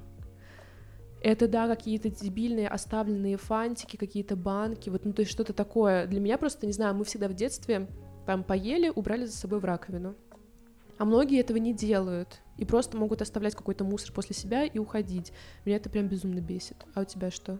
Это, 1.21 1.47
да, 1.47 1.67
какие-то 1.67 2.09
дебильные 2.09 2.67
оставленные 2.67 3.37
фантики, 3.37 3.97
какие-то 3.97 4.35
банки, 4.35 4.89
вот, 4.89 5.03
ну, 5.05 5.13
то 5.13 5.21
есть 5.21 5.31
что-то 5.31 5.53
такое. 5.53 6.05
Для 6.05 6.19
меня 6.19 6.37
просто, 6.37 6.65
не 6.67 6.73
знаю, 6.73 6.95
мы 6.95 7.05
всегда 7.05 7.27
в 7.27 7.33
детстве 7.33 7.87
там 8.25 8.43
поели, 8.43 8.91
убрали 8.93 9.25
за 9.25 9.35
собой 9.35 9.59
в 9.59 9.65
раковину. 9.65 10.15
А 10.97 11.05
многие 11.05 11.39
этого 11.39 11.57
не 11.57 11.73
делают 11.73 12.41
и 12.57 12.65
просто 12.65 12.97
могут 12.97 13.21
оставлять 13.21 13.55
какой-то 13.55 13.83
мусор 13.83 14.11
после 14.13 14.35
себя 14.35 14.65
и 14.65 14.79
уходить. 14.79 15.31
Меня 15.65 15.77
это 15.77 15.89
прям 15.89 16.07
безумно 16.07 16.39
бесит. 16.39 16.85
А 16.95 17.01
у 17.01 17.05
тебя 17.05 17.29
что? 17.29 17.59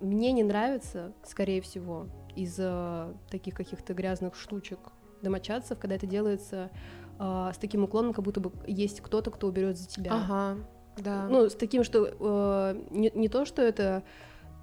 Мне 0.00 0.32
не 0.32 0.42
нравится, 0.42 1.12
скорее 1.24 1.60
всего, 1.60 2.08
из-за 2.34 3.14
таких 3.30 3.54
каких-то 3.54 3.94
грязных 3.94 4.34
штучек 4.34 4.78
домочадцев, 5.22 5.78
когда 5.78 5.96
это 5.96 6.06
делается 6.06 6.70
э, 7.18 7.50
с 7.54 7.58
таким 7.58 7.84
уклоном, 7.84 8.12
как 8.12 8.24
будто 8.24 8.40
бы 8.40 8.52
есть 8.66 9.00
кто-то, 9.00 9.30
кто 9.30 9.46
уберет 9.46 9.78
за 9.78 9.88
тебя. 9.88 10.12
Ага, 10.12 10.58
да. 10.96 11.26
Ну, 11.28 11.48
с 11.48 11.54
таким, 11.54 11.84
что 11.84 12.06
э, 12.06 12.82
не, 12.90 13.10
не 13.14 13.28
то, 13.28 13.44
что 13.44 13.62
это 13.62 14.02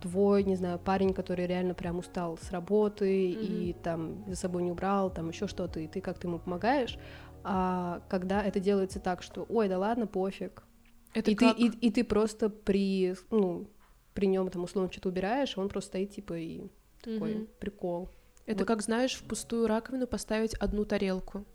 твой, 0.01 0.43
не 0.43 0.55
знаю, 0.55 0.79
парень, 0.79 1.13
который 1.13 1.47
реально 1.47 1.73
прям 1.73 1.99
устал 1.99 2.37
с 2.37 2.51
работы 2.51 3.31
mm-hmm. 3.31 3.69
и 3.69 3.73
там 3.73 4.25
за 4.27 4.35
собой 4.35 4.63
не 4.63 4.71
убрал, 4.71 5.09
там 5.09 5.29
еще 5.29 5.47
что-то, 5.47 5.79
и 5.79 5.87
ты 5.87 6.01
как-то 6.01 6.27
ему 6.27 6.39
помогаешь, 6.39 6.97
а 7.43 8.01
когда 8.09 8.43
это 8.43 8.59
делается 8.59 8.99
так, 8.99 9.23
что, 9.23 9.45
ой, 9.47 9.69
да 9.69 9.77
ладно, 9.77 10.05
пофиг, 10.07 10.63
это 11.13 11.31
и 11.31 11.35
как? 11.35 11.55
ты 11.55 11.63
и, 11.63 11.87
и 11.87 11.91
ты 11.91 12.03
просто 12.03 12.49
при 12.49 13.15
ну 13.29 13.67
при 14.13 14.25
нем 14.27 14.49
там 14.49 14.63
условно 14.63 14.91
что-то 14.91 15.09
убираешь, 15.09 15.57
он 15.57 15.69
просто 15.69 15.89
стоит 15.89 16.11
типа 16.11 16.37
и 16.37 16.63
такой 17.01 17.35
угу. 17.35 17.47
прикол. 17.59 18.09
Это 18.45 18.59
вот. 18.59 18.67
как 18.67 18.81
знаешь 18.81 19.13
в 19.13 19.23
пустую 19.23 19.67
раковину 19.67 20.07
поставить 20.07 20.53
одну 20.55 20.85
тарелку, 20.85 21.45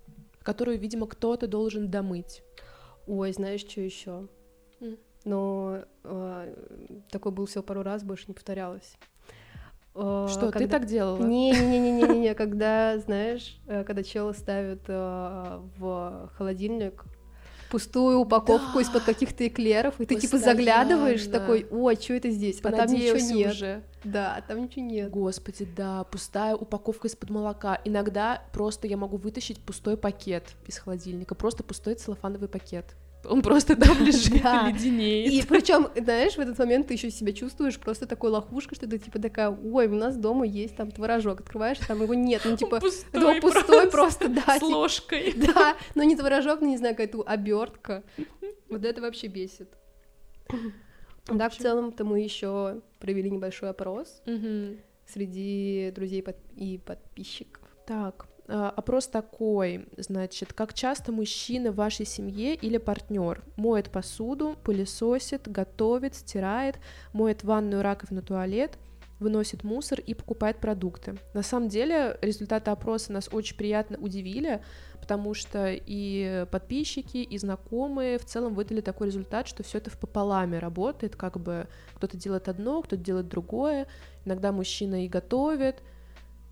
которую, 0.42 0.78
видимо, 0.78 1.06
кто-то 1.06 1.46
должен 1.46 1.90
домыть. 1.90 2.42
Ой, 3.06 3.32
знаешь, 3.32 3.60
что 3.60 3.80
еще? 3.80 4.28
Mm. 4.80 4.98
Но 5.24 5.78
э, 6.04 6.54
такой 7.10 7.32
был 7.32 7.46
всего 7.46 7.62
пару 7.62 7.82
раз, 7.82 8.02
больше 8.02 8.24
не 8.28 8.34
повторялось. 8.34 8.96
Э, 9.94 10.26
что, 10.30 10.50
когда... 10.50 10.58
ты 10.60 10.68
так 10.68 10.86
делала? 10.86 11.18
Не-не-не-не-не, 11.18 12.34
когда, 12.34 12.98
знаешь, 12.98 13.58
э, 13.66 13.84
когда 13.84 14.02
чела 14.02 14.32
ставят 14.32 14.84
э, 14.86 15.60
в 15.76 16.30
холодильник 16.36 17.04
пустую 17.70 18.20
упаковку 18.20 18.74
да. 18.76 18.80
из-под 18.80 19.02
каких-то 19.02 19.46
эклеров, 19.46 20.00
и 20.00 20.06
ты 20.06 20.16
типа 20.16 20.38
заглядываешь 20.38 21.26
такой, 21.26 21.66
ой, 21.70 21.96
что 21.96 22.14
это 22.14 22.30
здесь? 22.30 22.60
А 22.62 22.72
там 22.72 22.88
ничего 22.88 23.18
нет. 23.18 23.52
Уже. 23.52 23.82
Да, 24.04 24.36
а 24.36 24.40
там 24.40 24.62
ничего 24.62 24.84
нет. 24.84 25.10
Господи, 25.10 25.66
да, 25.76 26.04
пустая 26.04 26.54
упаковка 26.54 27.08
из-под 27.08 27.30
молока. 27.30 27.80
Иногда 27.84 28.42
просто 28.52 28.86
я 28.86 28.96
могу 28.96 29.16
вытащить 29.16 29.60
пустой 29.60 29.96
пакет 29.96 30.54
из 30.66 30.78
холодильника, 30.78 31.34
просто 31.34 31.62
пустой 31.62 31.94
целлофановый 31.96 32.48
пакет. 32.48 32.96
Он 33.24 33.42
просто 33.42 33.76
там 33.76 33.96
лежит 34.04 34.42
да. 34.42 34.68
и 34.68 34.72
леденеет. 34.72 35.32
И 35.32 35.46
причем, 35.46 35.88
знаешь, 35.96 36.34
в 36.34 36.38
этот 36.38 36.58
момент 36.58 36.88
ты 36.88 36.94
еще 36.94 37.10
себя 37.10 37.32
чувствуешь 37.32 37.78
просто 37.78 38.06
такой 38.06 38.30
лохушка, 38.30 38.74
что 38.74 38.88
ты 38.88 38.98
типа 38.98 39.18
такая, 39.18 39.50
ой, 39.50 39.86
у 39.88 39.94
нас 39.94 40.16
дома 40.16 40.46
есть 40.46 40.76
там 40.76 40.90
творожок, 40.90 41.40
открываешь, 41.40 41.78
там 41.78 42.02
его 42.02 42.14
нет, 42.14 42.42
ну 42.44 42.56
типа, 42.56 42.80
пустой, 42.80 43.40
пустой 43.40 43.90
просто, 43.90 44.28
да. 44.28 44.42
С 44.56 44.60
типа, 44.60 44.64
ложкой. 44.64 45.34
Да, 45.48 45.76
но 45.94 46.02
не 46.02 46.16
творожок, 46.16 46.60
ну 46.60 46.68
не 46.68 46.76
знаю, 46.76 46.94
какая-то 46.94 47.22
обертка. 47.26 48.04
Вот 48.68 48.84
это 48.84 49.00
вообще 49.00 49.28
бесит. 49.28 49.70
Да, 51.26 51.48
в 51.48 51.56
целом-то 51.56 52.04
мы 52.04 52.20
еще 52.20 52.80
провели 52.98 53.30
небольшой 53.30 53.70
опрос 53.70 54.22
среди 55.06 55.90
друзей 55.94 56.24
и 56.56 56.78
подписчиков. 56.78 57.62
Так, 57.86 58.26
опрос 58.48 59.06
такой, 59.06 59.86
значит, 59.96 60.52
как 60.52 60.74
часто 60.74 61.12
мужчина 61.12 61.70
в 61.70 61.76
вашей 61.76 62.06
семье 62.06 62.54
или 62.54 62.78
партнер 62.78 63.44
моет 63.56 63.90
посуду, 63.90 64.56
пылесосит, 64.64 65.48
готовит, 65.48 66.14
стирает, 66.14 66.78
моет 67.12 67.44
ванную, 67.44 67.82
раковину, 67.82 68.22
туалет 68.22 68.78
выносит 69.20 69.64
мусор 69.64 70.00
и 70.00 70.14
покупает 70.14 70.58
продукты. 70.58 71.16
На 71.34 71.42
самом 71.42 71.68
деле 71.68 72.16
результаты 72.22 72.70
опроса 72.70 73.12
нас 73.12 73.28
очень 73.32 73.56
приятно 73.56 73.98
удивили, 73.98 74.62
потому 75.00 75.34
что 75.34 75.72
и 75.72 76.46
подписчики, 76.50 77.18
и 77.18 77.38
знакомые 77.38 78.18
в 78.18 78.24
целом 78.24 78.54
выдали 78.54 78.80
такой 78.80 79.08
результат, 79.08 79.48
что 79.48 79.62
все 79.62 79.78
это 79.78 79.90
в 79.90 79.98
пополаме 79.98 80.58
работает, 80.58 81.16
как 81.16 81.40
бы 81.40 81.66
кто-то 81.94 82.16
делает 82.16 82.48
одно, 82.48 82.82
кто-то 82.82 83.02
делает 83.02 83.28
другое, 83.28 83.88
иногда 84.24 84.52
мужчина 84.52 85.04
и 85.04 85.08
готовит, 85.08 85.82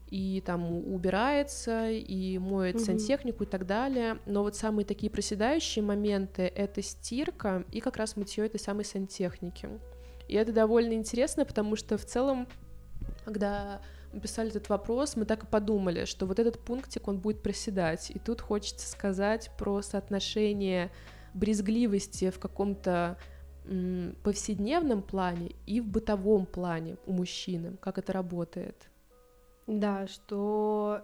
и 0.08 0.42
там 0.44 0.70
убирается, 0.92 1.90
и 1.90 2.38
моет 2.38 2.76
mm-hmm. 2.76 2.84
сантехнику 2.84 3.44
и 3.44 3.46
так 3.46 3.66
далее. 3.66 4.18
Но 4.26 4.42
вот 4.42 4.56
самые 4.56 4.84
такие 4.84 5.10
проседающие 5.10 5.84
моменты— 5.84 6.42
это 6.54 6.82
стирка 6.82 7.64
и 7.72 7.80
как 7.80 7.96
раз 7.96 8.16
мытье 8.16 8.46
этой 8.46 8.60
самой 8.60 8.84
сантехники. 8.84 9.68
И 10.28 10.34
это 10.34 10.52
довольно 10.52 10.92
интересно, 10.92 11.44
потому 11.44 11.76
что 11.76 11.98
в 11.98 12.04
целом, 12.04 12.48
когда 13.25 13.80
мы 14.12 14.20
писали 14.20 14.50
этот 14.50 14.68
вопрос, 14.68 15.16
мы 15.16 15.25
так 15.25 15.44
и 15.44 15.46
подумали, 15.46 16.04
что 16.04 16.26
вот 16.26 16.38
этот 16.38 16.58
пунктик, 16.58 17.08
он 17.08 17.18
будет 17.18 17.42
проседать. 17.42 18.10
И 18.10 18.18
тут 18.18 18.40
хочется 18.40 18.88
сказать 18.88 19.50
про 19.58 19.82
соотношение 19.82 20.90
брезгливости 21.34 22.30
в 22.30 22.38
каком-то 22.38 23.18
повседневном 24.22 25.02
плане 25.02 25.50
и 25.66 25.80
в 25.80 25.88
бытовом 25.88 26.46
плане 26.46 26.96
у 27.04 27.12
мужчины, 27.12 27.76
как 27.80 27.98
это 27.98 28.12
работает. 28.12 28.88
Да, 29.66 30.06
что 30.06 31.02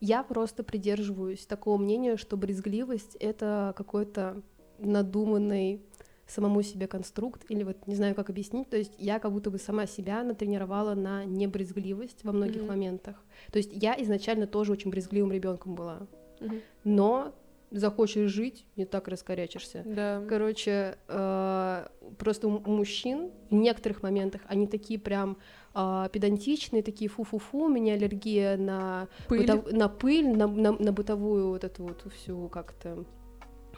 я 0.00 0.22
просто 0.22 0.64
придерживаюсь 0.64 1.46
такого 1.46 1.76
мнения, 1.76 2.16
что 2.16 2.36
брезгливость— 2.36 3.16
это 3.20 3.74
какой-то 3.76 4.42
надуманный 4.78 5.82
самому 6.26 6.62
себе 6.62 6.86
конструкт, 6.86 7.44
или 7.48 7.64
вот 7.64 7.86
не 7.86 7.96
знаю, 7.96 8.14
как 8.14 8.30
объяснить, 8.30 8.70
то 8.70 8.76
есть 8.76 8.92
я 8.98 9.18
как 9.18 9.32
будто 9.32 9.50
бы 9.50 9.58
сама 9.58 9.86
себя 9.86 10.22
натренировала 10.22 10.94
на 10.94 11.24
небрезгливость 11.24 12.24
во 12.24 12.32
многих 12.32 12.62
mm-hmm. 12.62 12.68
моментах. 12.68 13.16
То 13.50 13.58
есть 13.58 13.70
я 13.72 14.00
изначально 14.00 14.46
тоже 14.46 14.72
очень 14.72 14.90
брезгливым 14.90 15.32
ребенком 15.32 15.74
была, 15.74 16.06
mm-hmm. 16.38 16.62
но 16.84 17.34
захочешь 17.70 18.30
жить, 18.30 18.66
не 18.76 18.84
так 18.84 19.08
раскорячишься. 19.08 19.82
Да. 19.84 20.22
Короче, 20.28 20.96
э, 21.08 21.86
просто 22.20 22.46
у 22.46 22.70
мужчин 22.70 23.30
в 23.50 23.54
некоторых 23.54 24.02
моментах 24.02 24.42
они 24.46 24.66
такие 24.68 25.00
прям 25.00 25.38
э, 25.74 26.08
педантичные, 26.12 26.82
такие 26.82 27.08
фу-фу-фу, 27.10 27.64
у 27.64 27.68
меня 27.68 27.94
аллергия 27.94 28.56
на 28.56 29.08
пыль, 29.26 29.40
бытов... 29.40 29.72
на, 29.72 29.88
пыль 29.88 30.28
на, 30.28 30.46
на, 30.46 30.72
на 30.72 30.92
бытовую 30.92 31.48
вот 31.48 31.64
эту 31.64 31.82
вот 31.82 32.04
всю 32.12 32.48
как-то, 32.48 33.04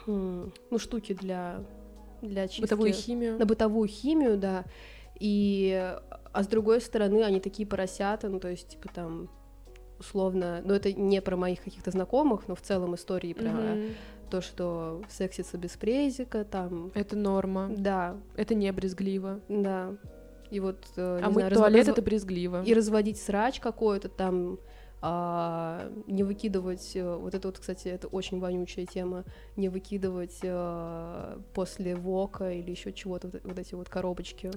ну, 0.05 0.77
штуки 0.77 1.13
для 1.13 1.63
для 2.23 2.47
чистки. 2.47 2.61
Бытовую 2.61 2.93
химию. 2.93 3.37
На 3.37 3.45
бытовую 3.45 3.87
химию, 3.87 4.37
да. 4.37 4.65
И, 5.19 5.95
а 6.31 6.43
с 6.43 6.47
другой 6.47 6.81
стороны, 6.81 7.23
они 7.23 7.39
такие 7.39 7.67
поросята, 7.67 8.29
ну, 8.29 8.39
то 8.39 8.49
есть, 8.49 8.69
типа, 8.69 8.89
там, 8.93 9.29
условно, 9.99 10.61
ну, 10.65 10.73
это 10.73 10.91
не 10.91 11.21
про 11.21 11.37
моих 11.37 11.63
каких-то 11.63 11.91
знакомых, 11.91 12.47
но 12.47 12.55
в 12.55 12.61
целом 12.61 12.95
истории 12.95 13.33
про 13.33 13.45
mm-hmm. 13.45 13.91
То, 14.29 14.41
что 14.41 15.01
сексится 15.09 15.57
без 15.57 15.71
презика, 15.71 16.43
там... 16.43 16.91
Это 16.93 17.15
норма. 17.15 17.69
Да. 17.75 18.17
Это 18.35 18.55
не 18.55 18.71
брезгливо. 18.71 19.39
Да. 19.49 19.95
И 20.49 20.59
вот, 20.59 20.77
э, 20.97 21.19
а 21.23 21.29
мы 21.29 21.41
знаю, 21.41 21.55
туалет 21.55 21.87
раз... 21.87 21.93
это 21.93 22.01
брезгливо. 22.01 22.63
И 22.63 22.73
разводить 22.73 23.19
срач 23.19 23.59
какой-то 23.59 24.07
там, 24.07 24.59
а, 25.01 25.91
не 26.07 26.23
выкидывать, 26.23 26.91
э, 26.95 27.15
вот 27.15 27.33
это 27.33 27.47
вот, 27.47 27.57
кстати, 27.57 27.87
это 27.87 28.07
очень 28.07 28.39
вонючая 28.39 28.85
тема, 28.85 29.25
не 29.55 29.67
выкидывать 29.67 30.39
а, 30.43 31.41
после 31.53 31.95
вока 31.95 32.51
или 32.51 32.71
еще 32.71 32.93
чего-то, 32.93 33.27
вот, 33.27 33.41
вот 33.43 33.59
эти 33.59 33.73
вот 33.73 33.89
коробочки. 33.89 34.51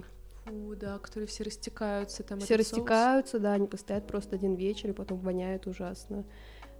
Фу, 0.45 0.75
да, 0.79 0.99
которые 0.99 1.27
все 1.27 1.43
растекаются 1.43 2.23
там. 2.23 2.39
Все 2.39 2.55
растекаются, 2.55 3.31
соус. 3.33 3.43
да, 3.43 3.53
они 3.53 3.67
постоят 3.67 4.07
просто 4.07 4.35
один 4.35 4.55
вечер 4.55 4.91
и 4.91 4.93
потом 4.93 5.19
воняют 5.19 5.67
ужасно. 5.67 6.23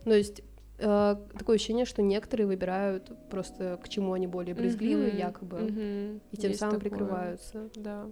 Ну, 0.06 0.12
то 0.12 0.17
есть 0.17 0.43
такое 0.78 1.56
ощущение, 1.56 1.86
что 1.86 2.02
некоторые 2.02 2.46
выбирают 2.48 3.12
просто 3.30 3.80
к 3.84 3.90
чему 3.90 4.13
они 4.13 4.28
более 4.28 4.54
брезгливые, 4.54 5.12
mm-hmm, 5.12 5.20
якобы, 5.20 5.58
mm-hmm. 5.58 6.22
и 6.32 6.38
тем 6.38 6.50
Есть 6.50 6.60
самым 6.60 6.76
такое. 6.76 6.90
прикрываются. 6.90 7.70
Да. 7.76 8.06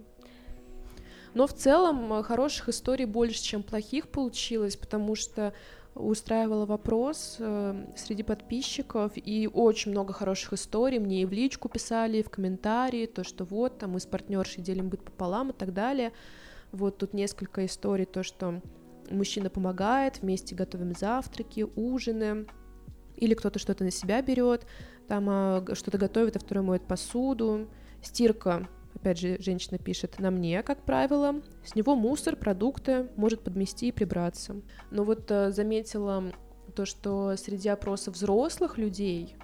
Но 1.36 1.46
в 1.46 1.52
целом 1.52 2.12
э, 2.14 2.22
хороших 2.22 2.70
историй 2.70 3.04
больше, 3.04 3.42
чем 3.42 3.62
плохих 3.62 4.08
получилось, 4.08 4.74
потому 4.74 5.14
что 5.14 5.52
устраивала 5.94 6.64
вопрос 6.64 7.36
э, 7.38 7.86
среди 7.94 8.22
подписчиков, 8.22 9.12
и 9.16 9.46
очень 9.52 9.90
много 9.90 10.14
хороших 10.14 10.54
историй 10.54 10.98
мне 10.98 11.22
и 11.22 11.26
в 11.26 11.32
личку 11.32 11.68
писали, 11.68 12.18
и 12.18 12.22
в 12.22 12.30
комментарии, 12.30 13.04
то, 13.04 13.22
что 13.22 13.44
вот, 13.44 13.78
там 13.78 13.92
мы 13.92 14.00
с 14.00 14.06
партнершей 14.06 14.62
делим 14.62 14.88
быт 14.88 15.02
пополам 15.02 15.50
и 15.50 15.52
так 15.52 15.74
далее. 15.74 16.12
Вот 16.72 16.96
тут 16.96 17.12
несколько 17.12 17.66
историй, 17.66 18.06
то, 18.06 18.22
что 18.22 18.62
мужчина 19.10 19.50
помогает, 19.50 20.20
вместе 20.20 20.54
готовим 20.54 20.94
завтраки, 20.94 21.66
ужины, 21.76 22.46
или 23.16 23.34
кто-то 23.34 23.58
что-то 23.58 23.84
на 23.84 23.90
себя 23.90 24.22
берет, 24.22 24.66
там 25.08 25.26
а, 25.28 25.64
что-то 25.72 25.98
готовит, 25.98 26.36
а 26.36 26.38
второй 26.38 26.64
моет 26.64 26.86
посуду, 26.86 27.68
стирка 28.02 28.68
опять 28.96 29.18
же, 29.18 29.36
женщина 29.40 29.78
пишет, 29.78 30.18
на 30.18 30.30
мне, 30.30 30.62
как 30.62 30.82
правило, 30.82 31.42
с 31.64 31.74
него 31.74 31.94
мусор, 31.94 32.34
продукты 32.34 33.08
может 33.16 33.42
подмести 33.42 33.88
и 33.88 33.92
прибраться. 33.92 34.56
Но 34.90 35.04
вот 35.04 35.30
э, 35.30 35.52
заметила 35.52 36.24
то, 36.74 36.86
что 36.86 37.36
среди 37.36 37.68
опросов 37.68 38.14
взрослых 38.14 38.78
людей 38.78 39.36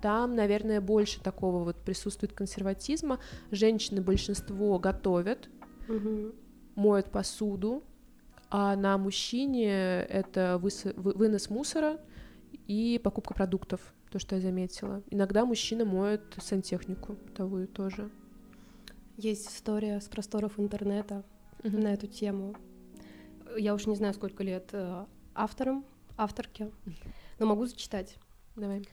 там, 0.00 0.34
наверное, 0.34 0.80
больше 0.80 1.20
такого 1.20 1.62
вот 1.62 1.76
присутствует 1.76 2.32
консерватизма. 2.32 3.20
Женщины 3.50 4.02
большинство 4.02 4.78
готовят, 4.78 5.48
угу. 5.88 6.32
моют 6.74 7.10
посуду, 7.10 7.84
а 8.54 8.76
на 8.76 8.98
мужчине 8.98 10.02
это 10.02 10.60
выс- 10.62 10.92
вынос 10.94 11.48
мусора 11.48 11.98
и 12.66 13.00
покупка 13.02 13.32
продуктов, 13.32 13.80
то, 14.10 14.18
что 14.18 14.34
я 14.34 14.42
заметила. 14.42 15.02
Иногда 15.08 15.46
мужчина 15.46 15.86
моет 15.86 16.36
сантехнику 16.38 17.14
бытовую 17.14 17.66
тоже. 17.66 18.10
Есть 19.16 19.48
история 19.48 19.98
с 20.02 20.04
просторов 20.04 20.60
интернета 20.60 21.24
mm-hmm. 21.60 21.82
на 21.82 21.94
эту 21.94 22.06
тему. 22.06 22.54
Я 23.56 23.72
уж 23.72 23.86
не 23.86 23.96
знаю, 23.96 24.12
сколько 24.12 24.44
лет 24.44 24.68
э, 24.72 25.06
авторам, 25.34 25.86
авторке, 26.18 26.70
но 27.38 27.46
могу 27.46 27.64
зачитать. 27.64 28.16
Давай. 28.54 28.86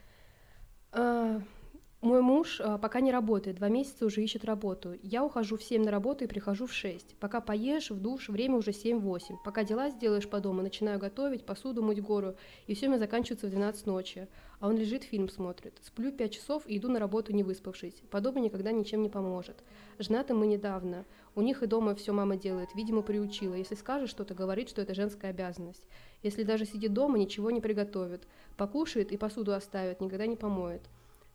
Мой 2.02 2.22
муж 2.22 2.62
а, 2.62 2.78
пока 2.78 3.02
не 3.02 3.12
работает, 3.12 3.58
два 3.58 3.68
месяца 3.68 4.06
уже 4.06 4.24
ищет 4.24 4.46
работу. 4.46 4.96
Я 5.04 5.22
ухожу 5.22 5.58
в 5.58 5.64
7 5.64 5.84
на 5.84 5.92
работу 5.92 6.24
и 6.24 6.28
прихожу 6.28 6.66
в 6.66 6.72
6. 6.72 7.18
Пока 7.18 7.42
поешь, 7.42 7.92
в 7.92 8.00
душ, 8.00 8.30
время 8.30 8.56
уже 8.56 8.72
7-8. 8.72 9.36
Пока 9.44 9.66
дела 9.66 9.90
сделаешь 9.90 10.30
по 10.30 10.40
дому, 10.40 10.62
начинаю 10.62 10.98
готовить, 10.98 11.46
посуду 11.46 11.84
мыть 11.84 12.02
гору, 12.02 12.36
и 12.68 12.74
все 12.74 12.88
мне 12.88 13.00
заканчивается 13.00 13.48
в 13.48 13.50
12 13.50 13.86
ночи. 13.86 14.30
А 14.62 14.70
он 14.70 14.78
лежит, 14.78 15.04
фильм 15.04 15.28
смотрит. 15.28 15.78
Сплю 15.84 16.14
5 16.14 16.32
часов 16.32 16.64
и 16.68 16.78
иду 16.78 16.88
на 16.88 17.00
работу 17.00 17.34
не 17.34 17.44
выспавшись. 17.44 18.02
Подобное 18.10 18.44
никогда 18.44 18.72
ничем 18.72 19.02
не 19.02 19.10
поможет. 19.10 19.58
Женаты 19.98 20.34
мы 20.34 20.48
недавно. 20.48 21.04
У 21.36 21.42
них 21.42 21.64
и 21.64 21.68
дома 21.68 21.96
все 21.96 22.14
мама 22.14 22.38
делает, 22.38 22.70
видимо, 22.76 23.02
приучила. 23.02 23.56
Если 23.56 23.76
скажешь 23.76 24.10
что-то, 24.10 24.34
говорит, 24.34 24.70
что 24.70 24.82
это 24.82 24.96
женская 24.96 25.32
обязанность. 25.32 25.86
Если 26.24 26.44
даже 26.44 26.66
сидит 26.66 26.94
дома, 26.94 27.18
ничего 27.18 27.52
не 27.52 27.60
приготовит. 27.60 28.26
Покушает 28.56 29.12
и 29.12 29.18
посуду 29.18 29.54
оставит, 29.54 30.00
никогда 30.00 30.28
не 30.28 30.38
помоет. 30.38 30.84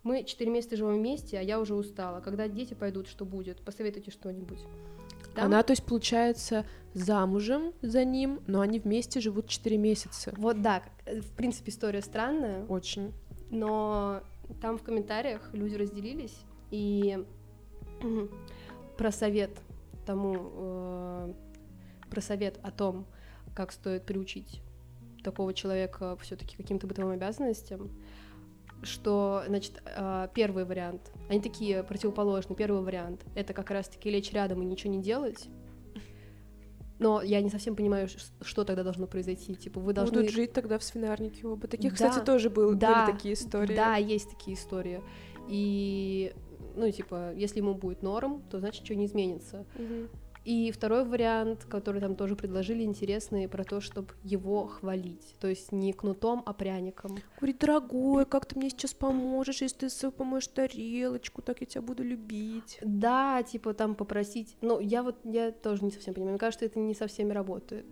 Мы 0.05 0.23
четыре 0.25 0.51
месяца 0.51 0.77
живем 0.77 0.99
вместе, 0.99 1.39
а 1.39 1.43
я 1.43 1.59
уже 1.59 1.75
устала. 1.75 2.21
Когда 2.21 2.47
дети 2.47 2.75
пойдут, 2.75 3.09
что 3.09 3.25
будет? 3.25 3.61
Посоветуйте 3.63 4.11
что-нибудь. 4.11 4.61
Там... 5.35 5.47
Она, 5.47 5.63
то 5.63 5.73
есть, 5.73 5.83
получается, 5.83 6.67
замужем 6.93 7.73
за 7.81 8.05
ним, 8.05 8.41
но 8.47 8.61
они 8.61 8.79
вместе 8.79 9.21
живут 9.21 9.49
четыре 9.49 9.79
месяца. 9.79 10.35
Вот 10.37 10.61
да, 10.61 10.83
в 11.07 11.31
принципе, 11.37 11.71
история 11.71 12.03
странная. 12.03 12.67
Очень. 12.67 13.13
Но 13.51 14.21
там 14.61 14.79
в 14.79 14.83
комментариях 14.83 15.49
люди 15.55 15.75
разделились, 15.75 16.37
и 16.71 17.25
про 18.99 19.11
совет 19.11 19.51
тому, 20.05 20.37
э, 20.55 21.35
про 22.11 22.21
совет 22.21 22.59
о 22.63 22.71
том, 22.71 23.07
как 23.55 23.73
стоит 23.73 24.05
приучить 24.05 24.61
такого 25.23 25.55
человека 25.55 26.17
все-таки 26.21 26.57
каким-то 26.57 26.87
бытовым 26.87 27.13
обязанностям, 27.13 27.91
что, 28.87 29.43
значит, 29.47 29.83
а, 29.97 30.29
первый 30.29 30.65
вариант, 30.65 31.13
они 31.29 31.41
такие 31.41 31.83
противоположные. 31.83 32.57
Первый 32.57 32.83
вариант— 32.83 33.25
это 33.35 33.53
как 33.53 33.71
раз-таки 33.71 34.11
лечь 34.11 34.33
рядом 34.33 34.63
и 34.63 34.65
ничего 34.65 34.93
не 34.93 35.03
делать. 35.03 35.49
Но 36.99 37.23
я 37.23 37.41
не 37.41 37.51
совсем 37.51 37.75
понимаю, 37.75 38.09
что 38.41 38.65
тогда 38.65 38.85
должно 38.85 39.07
произойти. 39.07 39.55
Типа, 39.57 39.81
вы 39.81 39.93
должны... 39.93 40.19
Будут 40.19 40.31
жить 40.31 40.53
тогда 40.53 40.79
в 40.79 40.85
свинарнике 40.85 41.47
оба. 41.47 41.67
Таких, 41.67 41.91
да, 41.91 42.09
кстати, 42.09 42.25
тоже 42.25 42.51
был, 42.51 42.75
да, 42.75 43.07
были 43.07 43.17
такие 43.17 43.35
истории. 43.35 43.75
Да, 43.75 43.97
есть 43.97 44.31
такие 44.31 44.57
истории. 44.57 45.03
И, 45.49 46.33
ну, 46.77 46.91
типа, 46.91 47.35
если 47.35 47.59
ему 47.59 47.75
будет 47.75 48.03
норм, 48.03 48.43
то 48.49 48.61
значит, 48.61 48.83
ничего 48.83 48.99
не 48.99 49.07
изменится. 49.07 49.67
Угу. 49.75 50.09
И 50.45 50.71
второй 50.73 51.05
вариант, 51.05 51.65
который 51.65 52.01
там 52.01 52.17
тоже 52.17 52.37
предложили, 52.37 52.83
интересный, 52.83 53.49
про 53.49 53.65
то, 53.65 53.81
чтобы 53.81 54.09
его 54.23 54.67
хвалить. 54.67 55.35
То 55.41 55.49
есть 55.49 55.73
не 55.73 55.93
кнутом, 55.93 56.43
а 56.45 56.53
пряником. 56.53 57.17
Говорит, 57.39 57.59
дорогой, 57.59 58.27
как 58.27 58.45
ты 58.45 58.59
мне 58.59 58.69
сейчас 58.69 58.93
поможешь, 58.93 59.63
если 59.63 59.89
ты 59.89 60.11
помоешь 60.11 60.47
тарелочку, 60.49 61.41
так 61.41 61.61
я 61.61 61.67
тебя 61.67 61.83
буду 61.83 62.03
любить. 62.03 62.79
Да, 62.83 63.43
типа 63.43 63.73
там 63.73 63.95
попросить. 63.95 64.57
Ну, 64.61 64.81
я 64.81 65.03
вот, 65.03 65.17
я 65.25 65.51
тоже 65.51 65.83
не 65.83 65.91
совсем 65.91 66.13
понимаю. 66.13 66.35
Мне 66.35 66.39
кажется, 66.39 66.67
это 66.67 66.79
не 66.79 66.95
со 66.95 67.07
всеми 67.07 67.33
работает. 67.33 67.87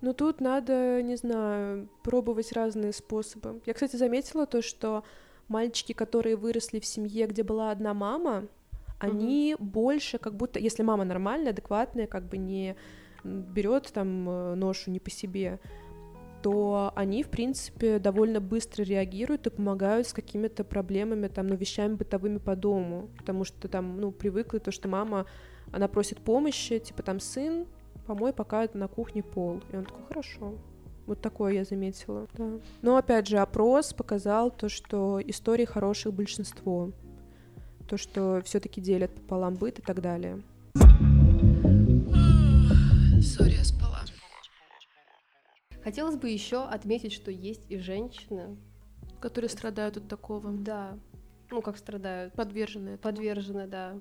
Но 0.00 0.14
тут 0.14 0.40
надо, 0.40 1.02
не 1.02 1.16
знаю, 1.16 1.90
пробовать 2.02 2.52
разные 2.52 2.94
способы. 2.94 3.60
Я, 3.66 3.74
кстати, 3.74 3.96
заметила 3.96 4.46
то, 4.46 4.62
что 4.62 5.04
мальчики, 5.48 5.92
которые 5.92 6.36
выросли 6.36 6.80
в 6.80 6.86
семье, 6.86 7.26
где 7.26 7.42
была 7.42 7.70
одна 7.70 7.92
мама, 7.92 8.48
они 9.00 9.56
угу. 9.58 9.64
больше 9.64 10.18
как 10.18 10.36
будто, 10.36 10.58
если 10.58 10.82
мама 10.82 11.04
нормальная, 11.04 11.50
адекватная, 11.50 12.06
как 12.06 12.28
бы 12.28 12.36
не 12.36 12.76
берет 13.24 13.90
там 13.92 14.28
э, 14.28 14.54
ношу 14.54 14.90
не 14.90 15.00
по 15.00 15.10
себе, 15.10 15.58
то 16.42 16.92
они, 16.94 17.22
в 17.22 17.28
принципе, 17.28 17.98
довольно 17.98 18.40
быстро 18.40 18.82
реагируют 18.82 19.46
и 19.46 19.50
помогают 19.50 20.06
с 20.06 20.12
какими-то 20.12 20.64
проблемами, 20.64 21.28
там, 21.28 21.48
ну, 21.48 21.54
вещами 21.54 21.94
бытовыми 21.94 22.38
по 22.38 22.56
дому, 22.56 23.10
потому 23.18 23.44
что 23.44 23.68
там, 23.68 24.00
ну, 24.00 24.10
привыкли 24.10 24.58
то, 24.58 24.70
что 24.70 24.88
мама, 24.88 25.26
она 25.72 25.88
просит 25.88 26.18
помощи, 26.18 26.78
типа, 26.78 27.02
там, 27.02 27.20
сын, 27.20 27.66
помой 28.06 28.32
пока 28.32 28.68
на 28.72 28.88
кухне 28.88 29.22
пол. 29.22 29.60
И 29.72 29.76
он 29.76 29.84
такой, 29.84 30.04
хорошо. 30.08 30.54
Вот 31.06 31.20
такое 31.20 31.54
я 31.54 31.64
заметила, 31.64 32.26
да. 32.34 32.58
Но, 32.82 32.96
опять 32.96 33.26
же, 33.26 33.38
опрос 33.38 33.92
показал 33.92 34.50
то, 34.50 34.68
что 34.68 35.20
истории 35.24 35.64
хороших 35.64 36.14
большинство 36.14 36.92
то, 37.90 37.98
что 37.98 38.40
все-таки 38.44 38.80
делят 38.80 39.12
пополам 39.12 39.56
быт 39.56 39.80
и 39.80 39.82
так 39.82 40.00
далее. 40.00 40.40
Сори, 43.20 43.54
я 43.56 43.64
спала. 43.64 44.02
Хотелось 45.82 46.14
бы 46.14 46.28
еще 46.28 46.62
отметить, 46.62 47.12
что 47.12 47.32
есть 47.32 47.68
и 47.68 47.78
женщины, 47.78 48.56
которые 49.18 49.48
страдают 49.48 49.96
от 49.96 50.06
такого. 50.06 50.52
Да. 50.52 50.96
Ну, 51.50 51.62
как 51.62 51.76
страдают. 51.78 52.32
Подвержены. 52.34 52.90
Этому. 52.90 53.02
Подвержены, 53.02 53.66
да. 53.66 53.98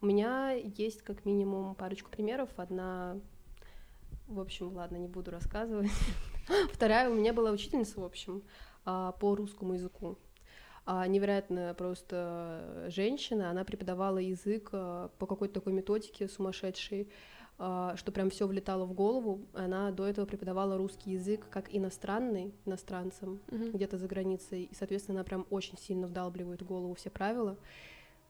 У 0.00 0.06
меня 0.06 0.50
есть 0.50 1.02
как 1.02 1.24
минимум 1.24 1.76
парочку 1.76 2.10
примеров. 2.10 2.50
Одна, 2.56 3.20
в 4.26 4.40
общем, 4.40 4.74
ладно, 4.74 4.96
не 4.96 5.06
буду 5.06 5.30
рассказывать. 5.30 5.92
Вторая 6.72 7.08
у 7.08 7.14
меня 7.14 7.32
была 7.32 7.52
учительница, 7.52 8.00
в 8.00 8.04
общем, 8.04 8.42
а, 8.84 9.12
по 9.12 9.36
русскому 9.36 9.74
языку 9.74 10.18
невероятная 11.06 11.74
просто 11.74 12.86
женщина, 12.88 13.50
она 13.50 13.64
преподавала 13.64 14.18
язык 14.18 14.70
а, 14.72 15.10
по 15.18 15.26
какой-то 15.26 15.54
такой 15.54 15.74
методике 15.74 16.28
сумасшедшей, 16.28 17.08
а, 17.58 17.94
что 17.96 18.12
прям 18.12 18.30
все 18.30 18.46
влетало 18.46 18.86
в 18.86 18.92
голову. 18.94 19.40
Она 19.52 19.90
до 19.90 20.06
этого 20.06 20.24
преподавала 20.24 20.78
русский 20.78 21.10
язык 21.10 21.46
как 21.50 21.74
иностранный 21.74 22.54
иностранцам 22.64 23.40
mm-hmm. 23.48 23.72
где-то 23.72 23.98
за 23.98 24.06
границей, 24.06 24.62
и, 24.64 24.74
соответственно, 24.74 25.18
она 25.18 25.24
прям 25.24 25.46
очень 25.50 25.76
сильно 25.76 26.06
вдалбливает 26.06 26.62
в 26.62 26.66
голову 26.66 26.94
все 26.94 27.10
правила. 27.10 27.58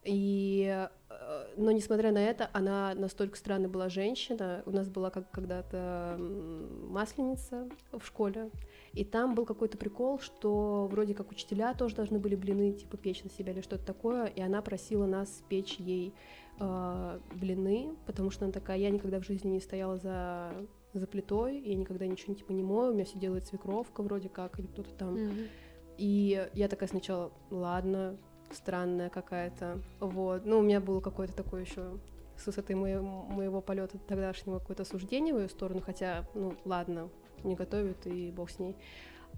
И, 0.04 0.88
э, 1.10 1.46
но 1.56 1.70
несмотря 1.70 2.12
на 2.12 2.24
это, 2.24 2.48
она 2.52 2.94
настолько 2.94 3.36
странная 3.36 3.68
была 3.68 3.88
женщина. 3.88 4.62
У 4.64 4.70
нас 4.70 4.88
была 4.88 5.10
как 5.10 5.30
когда-то 5.30 6.16
масленица 6.18 7.68
в 7.92 8.04
школе, 8.04 8.50
и 8.92 9.04
там 9.04 9.34
был 9.34 9.44
какой-то 9.44 9.78
прикол, 9.78 10.18
что 10.18 10.88
вроде 10.90 11.14
как 11.14 11.30
учителя 11.30 11.74
тоже 11.74 11.96
должны 11.96 12.18
были 12.18 12.34
блины 12.34 12.72
типа 12.72 12.96
печь 12.96 13.22
на 13.24 13.30
себя 13.30 13.52
или 13.52 13.60
что-то 13.60 13.84
такое, 13.84 14.26
и 14.26 14.40
она 14.40 14.62
просила 14.62 15.06
нас 15.06 15.42
печь 15.48 15.76
ей 15.78 16.14
э, 16.58 17.20
блины, 17.34 17.96
потому 18.06 18.30
что 18.30 18.44
она 18.44 18.52
такая, 18.52 18.78
я 18.78 18.90
никогда 18.90 19.20
в 19.20 19.24
жизни 19.24 19.50
не 19.50 19.60
стояла 19.60 19.96
за 19.96 20.52
за 20.94 21.06
плитой, 21.06 21.60
я 21.60 21.74
никогда 21.74 22.06
ничего 22.06 22.34
типа 22.34 22.52
не 22.52 22.62
мою, 22.62 22.90
у 22.90 22.94
меня 22.94 23.04
все 23.04 23.18
делает 23.18 23.46
свекровка 23.46 24.02
вроде 24.02 24.28
как 24.28 24.58
или 24.58 24.66
кто-то 24.66 24.90
там. 24.94 25.16
Mm-hmm. 25.16 25.48
И 25.98 26.48
я 26.54 26.68
такая 26.68 26.88
сначала, 26.88 27.32
ладно, 27.50 28.16
странная 28.50 29.10
какая-то, 29.10 29.80
вот. 30.00 30.46
Ну, 30.46 30.60
у 30.60 30.62
меня 30.62 30.80
было 30.80 31.00
какое-то 31.00 31.34
такое 31.34 31.62
еще 31.62 31.98
с 32.36 32.46
высоты 32.46 32.76
моего, 32.76 33.02
моего 33.24 33.60
полета 33.60 33.98
тогдашнего 33.98 34.60
какое-то 34.60 34.84
суждение 34.84 35.34
в 35.34 35.40
ее 35.40 35.48
сторону, 35.48 35.80
хотя, 35.80 36.26
ну, 36.34 36.54
ладно, 36.64 37.10
не 37.44 37.54
готовит, 37.54 38.06
и 38.06 38.30
бог 38.30 38.50
с 38.50 38.58
ней. 38.58 38.76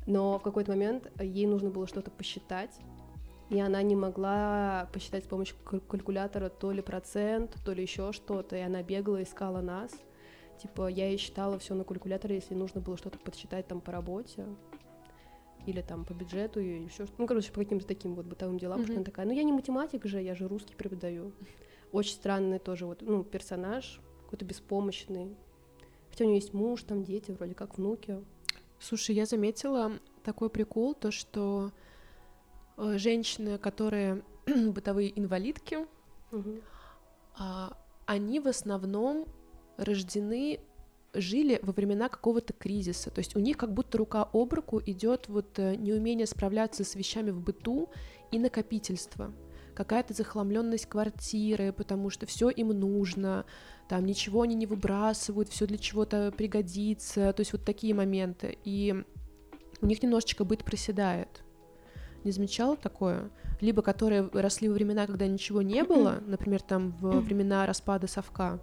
Но 0.06 0.38
в 0.38 0.42
какой-то 0.42 0.72
момент 0.72 1.10
ей 1.20 1.46
нужно 1.46 1.70
было 1.70 1.86
что-то 1.86 2.10
посчитать, 2.10 2.78
и 3.50 3.58
она 3.60 3.82
не 3.82 3.96
могла 3.96 4.88
посчитать 4.92 5.24
с 5.24 5.26
помощью 5.26 5.56
калькулятора 5.64 6.48
то 6.48 6.70
ли 6.70 6.82
процент, 6.82 7.56
то 7.64 7.72
ли 7.72 7.82
еще 7.82 8.12
что-то, 8.12 8.56
и 8.56 8.60
она 8.60 8.82
бегала, 8.82 9.22
искала 9.22 9.60
нас. 9.60 9.92
Типа, 10.62 10.88
я 10.88 11.08
ей 11.08 11.16
считала 11.16 11.58
все 11.58 11.74
на 11.74 11.84
калькуляторе, 11.84 12.36
если 12.36 12.54
нужно 12.54 12.80
было 12.80 12.96
что-то 12.96 13.18
подсчитать 13.18 13.66
там 13.66 13.80
по 13.80 13.92
работе 13.92 14.46
или 15.66 15.80
там 15.80 16.04
по 16.04 16.12
бюджету, 16.12 16.60
или 16.60 16.84
еще 16.84 17.06
что-то. 17.06 17.14
Ну, 17.18 17.26
короче, 17.26 17.52
по 17.52 17.60
каким-то 17.60 17.86
таким 17.86 18.14
вот 18.14 18.26
бытовым 18.26 18.58
делам, 18.58 18.78
mm-hmm. 18.78 18.82
потому 18.82 18.94
что 18.94 19.00
она 19.00 19.04
такая, 19.04 19.26
ну, 19.26 19.32
я 19.32 19.42
не 19.42 19.52
математик 19.52 20.06
же, 20.06 20.20
я 20.22 20.34
же 20.34 20.48
русский 20.48 20.74
преподаю. 20.74 21.32
Очень 21.92 22.14
странный 22.14 22.58
тоже 22.58 22.86
вот, 22.86 23.02
ну, 23.02 23.24
персонаж, 23.24 24.00
какой-то 24.24 24.44
беспомощный. 24.44 25.36
Хотя 26.20 26.26
у 26.26 26.32
нее 26.32 26.40
есть 26.40 26.52
муж, 26.52 26.82
там 26.82 27.02
дети, 27.02 27.30
вроде 27.30 27.54
как 27.54 27.78
внуки. 27.78 28.22
Слушай, 28.78 29.16
я 29.16 29.24
заметила 29.24 29.92
такой 30.22 30.50
прикол, 30.50 30.92
то 30.92 31.10
что 31.10 31.72
э, 32.76 32.98
женщины, 32.98 33.56
которые 33.56 34.22
бытовые 34.46 35.18
инвалидки, 35.18 35.86
угу. 36.30 36.60
а, 37.38 37.74
они 38.04 38.38
в 38.38 38.48
основном 38.48 39.24
рождены 39.78 40.60
жили 41.14 41.58
во 41.62 41.72
времена 41.72 42.10
какого-то 42.10 42.52
кризиса. 42.52 43.10
То 43.10 43.20
есть 43.20 43.34
у 43.34 43.38
них 43.38 43.56
как 43.56 43.72
будто 43.72 43.96
рука 43.96 44.28
об 44.30 44.52
руку 44.52 44.78
идет 44.84 45.26
вот 45.28 45.58
э, 45.58 45.74
неумение 45.76 46.26
справляться 46.26 46.84
с 46.84 46.96
вещами 46.96 47.30
в 47.30 47.40
быту 47.40 47.88
и 48.30 48.38
накопительство. 48.38 49.32
Какая-то 49.74 50.14
захламленность 50.14 50.86
квартиры, 50.86 51.72
потому 51.72 52.10
что 52.10 52.26
все 52.26 52.50
им 52.50 52.68
нужно, 52.68 53.44
там 53.88 54.04
ничего 54.06 54.42
они 54.42 54.54
не 54.54 54.66
выбрасывают, 54.66 55.48
все 55.48 55.66
для 55.66 55.78
чего-то 55.78 56.32
пригодится. 56.36 57.32
То 57.32 57.40
есть 57.40 57.52
вот 57.52 57.64
такие 57.64 57.94
моменты. 57.94 58.58
И 58.64 59.04
у 59.80 59.86
них 59.86 60.02
немножечко 60.02 60.44
быт 60.44 60.64
проседает. 60.64 61.42
Не 62.24 62.32
замечала 62.32 62.76
такое? 62.76 63.30
Либо 63.60 63.82
которые 63.82 64.28
росли 64.32 64.68
во 64.68 64.74
времена, 64.74 65.06
когда 65.06 65.26
ничего 65.26 65.62
не 65.62 65.82
было, 65.84 66.22
например, 66.26 66.60
там 66.60 66.90
в 67.00 67.20
времена 67.20 67.66
распада 67.66 68.06
совка. 68.06 68.60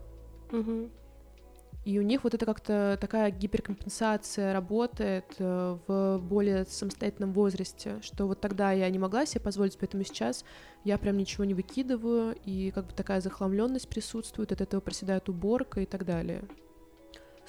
И 1.87 1.99
у 1.99 2.01
них 2.01 2.25
вот 2.25 2.33
это 2.33 2.45
как-то 2.45 2.97
такая 2.99 3.31
гиперкомпенсация 3.31 4.51
работает 4.51 5.35
э, 5.39 5.77
в 5.87 6.19
более 6.19 6.65
самостоятельном 6.65 7.31
возрасте, 7.31 8.01
что 8.01 8.27
вот 8.27 8.41
тогда 8.41 8.73
я 8.73 8.89
не 8.89 8.99
могла 8.99 9.25
себе 9.25 9.39
позволить, 9.39 9.77
поэтому 9.77 10.03
сейчас 10.03 10.43
я 10.83 10.97
прям 10.97 11.15
ничего 11.15 11.45
не 11.45 11.53
выкидываю, 11.53 12.35
и 12.43 12.71
как 12.71 12.87
бы 12.87 12.93
такая 12.93 13.21
захламленность 13.21 13.87
присутствует, 13.87 14.51
от 14.51 14.59
этого 14.59 14.81
проседает 14.81 15.29
уборка 15.29 15.79
и 15.79 15.85
так 15.85 16.03
далее. 16.03 16.43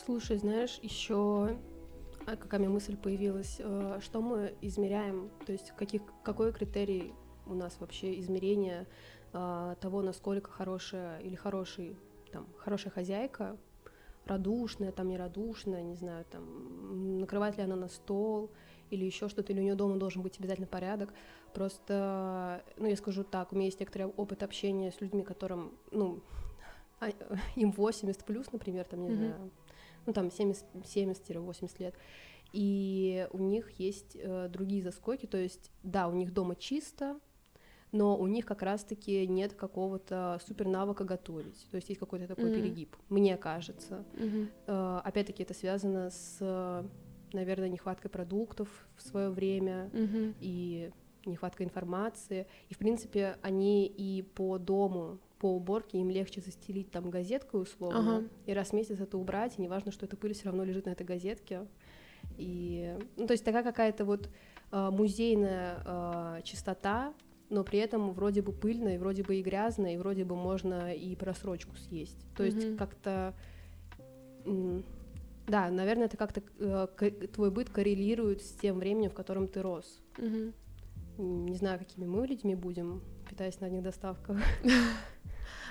Слушай, 0.06 0.38
знаешь, 0.38 0.78
еще 0.82 1.58
а, 2.24 2.36
какая 2.36 2.60
мне 2.60 2.68
мысль 2.68 2.96
появилась, 2.96 3.56
э, 3.58 3.98
что 4.00 4.22
мы 4.22 4.54
измеряем, 4.60 5.30
то 5.46 5.50
есть 5.50 5.72
каких, 5.76 6.02
какой 6.22 6.52
критерий 6.52 7.12
у 7.44 7.54
нас 7.54 7.76
вообще 7.80 8.16
измерения 8.20 8.86
э, 9.32 9.74
того, 9.80 10.00
насколько 10.02 10.48
хорошая 10.48 11.18
или 11.22 11.34
хороший, 11.34 11.96
там, 12.30 12.46
хорошая 12.56 12.92
хозяйка 12.92 13.56
радушная, 14.28 14.92
там 14.92 15.08
нерадушная, 15.08 15.82
не 15.82 15.94
знаю, 15.94 16.24
там 16.30 17.18
накрывает 17.20 17.56
ли 17.56 17.62
она 17.62 17.76
на 17.76 17.88
стол 17.88 18.50
или 18.90 19.04
еще 19.04 19.28
что-то, 19.28 19.52
или 19.52 19.60
у 19.60 19.62
нее 19.62 19.74
дома 19.74 19.96
должен 19.96 20.22
быть 20.22 20.38
обязательно 20.38 20.66
порядок. 20.66 21.12
Просто, 21.54 22.62
ну, 22.76 22.86
я 22.86 22.96
скажу 22.96 23.24
так, 23.24 23.52
у 23.52 23.56
меня 23.56 23.66
есть 23.66 23.80
некоторый 23.80 24.06
опыт 24.06 24.42
общения 24.42 24.92
с 24.92 25.00
людьми, 25.00 25.22
которым, 25.22 25.72
ну, 25.90 26.20
а, 27.00 27.08
им 27.56 27.72
80 27.72 28.24
плюс, 28.24 28.52
например, 28.52 28.84
там, 28.84 29.02
не 29.02 29.10
mm-hmm. 29.10 29.16
знаю, 29.16 29.50
ну, 30.06 30.12
там 30.12 30.26
70-80 30.28 31.70
лет, 31.78 31.94
и 32.52 33.28
у 33.32 33.38
них 33.38 33.70
есть 33.72 34.16
э, 34.16 34.48
другие 34.48 34.82
заскоки, 34.82 35.26
то 35.26 35.36
есть, 35.36 35.70
да, 35.82 36.08
у 36.08 36.12
них 36.12 36.32
дома 36.32 36.56
чисто, 36.56 37.18
но 37.92 38.16
у 38.16 38.26
них 38.26 38.44
как 38.44 38.62
раз-таки 38.62 39.26
нет 39.26 39.54
какого-то 39.54 40.38
супер 40.46 40.66
навыка 40.66 41.04
готовить. 41.04 41.68
То 41.70 41.76
есть 41.76 41.88
есть 41.88 41.98
какой-то 41.98 42.26
такой 42.26 42.50
mm-hmm. 42.50 42.54
перегиб, 42.54 42.96
мне 43.08 43.36
кажется. 43.36 44.04
Mm-hmm. 44.14 44.48
Э, 44.66 45.00
опять-таки 45.04 45.42
это 45.42 45.54
связано 45.54 46.10
с, 46.10 46.84
наверное, 47.32 47.68
нехваткой 47.68 48.10
продуктов 48.10 48.68
в 48.96 49.02
свое 49.02 49.30
время 49.30 49.90
mm-hmm. 49.92 50.34
и 50.40 50.90
нехваткой 51.24 51.66
информации. 51.66 52.46
И, 52.68 52.74
в 52.74 52.78
принципе, 52.78 53.36
они 53.42 53.86
и 53.86 54.22
по 54.22 54.58
дому 54.58 55.18
по 55.38 55.54
уборке 55.54 55.98
им 55.98 56.10
легче 56.10 56.40
застелить 56.40 56.90
там 56.90 57.10
газеткой 57.10 57.62
условно, 57.62 58.18
ага. 58.18 58.28
и 58.46 58.52
раз 58.52 58.70
в 58.70 58.72
месяц 58.72 58.98
это 58.98 59.16
убрать, 59.16 59.56
и 59.56 59.62
неважно, 59.62 59.92
что 59.92 60.04
эта 60.04 60.16
пыль 60.16 60.34
все 60.34 60.46
равно 60.46 60.64
лежит 60.64 60.86
на 60.86 60.90
этой 60.90 61.06
газетке. 61.06 61.66
И, 62.36 62.96
ну, 63.16 63.26
то 63.26 63.32
есть 63.32 63.44
такая 63.44 63.62
какая-то 63.62 64.04
вот 64.04 64.28
э, 64.72 64.90
музейная 64.90 65.82
э, 65.84 66.40
чистота, 66.42 67.14
но 67.50 67.64
при 67.64 67.78
этом 67.78 68.12
вроде 68.12 68.42
бы 68.42 68.52
пыльно, 68.52 68.94
и 68.94 68.98
вроде 68.98 69.22
бы 69.22 69.36
и 69.36 69.42
грязно, 69.42 69.94
и 69.94 69.96
вроде 69.96 70.24
бы 70.24 70.36
можно 70.36 70.94
и 70.94 71.14
просрочку 71.16 71.76
съесть. 71.76 72.26
То 72.36 72.44
есть 72.44 72.58
mm-hmm. 72.58 72.76
как-то... 72.76 73.34
Да, 75.46 75.70
наверное, 75.70 76.06
это 76.06 76.18
как-то 76.18 76.42
э, 76.58 76.86
твой 77.32 77.50
быт 77.50 77.70
коррелирует 77.70 78.42
с 78.42 78.52
тем 78.52 78.78
временем, 78.78 79.08
в 79.08 79.14
котором 79.14 79.48
ты 79.48 79.62
рос. 79.62 80.02
Mm-hmm. 80.16 80.52
Не 81.18 81.56
знаю, 81.56 81.78
какими 81.78 82.04
мы 82.04 82.26
людьми 82.26 82.54
будем, 82.54 83.00
питаясь 83.38 83.60
на 83.60 83.68
одних 83.68 83.82
доставках. 83.82 84.36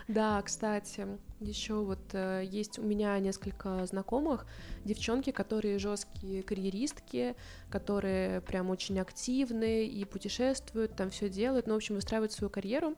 Да, 0.08 0.42
кстати, 0.42 1.06
еще 1.42 1.84
вот 1.84 2.00
э, 2.14 2.44
есть 2.50 2.80
у 2.80 2.82
меня 2.82 3.20
несколько 3.20 3.86
знакомых 3.86 4.46
девчонки, 4.86 5.32
которые 5.32 5.80
жесткие 5.80 6.44
карьеристки, 6.44 7.36
которые 7.70 8.40
прям 8.40 8.70
очень 8.70 8.98
активны 9.02 9.86
и 9.86 10.06
путешествуют, 10.06 10.96
там 10.96 11.10
все 11.10 11.28
делают, 11.28 11.68
ну, 11.68 11.74
в 11.74 11.76
общем, 11.78 11.96
выстраивают 11.96 12.32
свою 12.32 12.50
карьеру, 12.50 12.96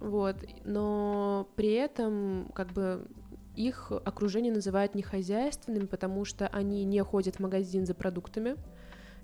вот, 0.00 0.38
но 0.64 1.48
при 1.54 1.72
этом 1.74 2.50
как 2.52 2.72
бы 2.72 3.06
их 3.54 3.92
окружение 3.92 4.52
называют 4.52 4.96
нехозяйственными, 4.96 5.86
потому 5.86 6.24
что 6.24 6.48
они 6.48 6.82
не 6.82 7.00
ходят 7.04 7.36
в 7.36 7.40
магазин 7.40 7.86
за 7.86 7.94
продуктами, 7.94 8.56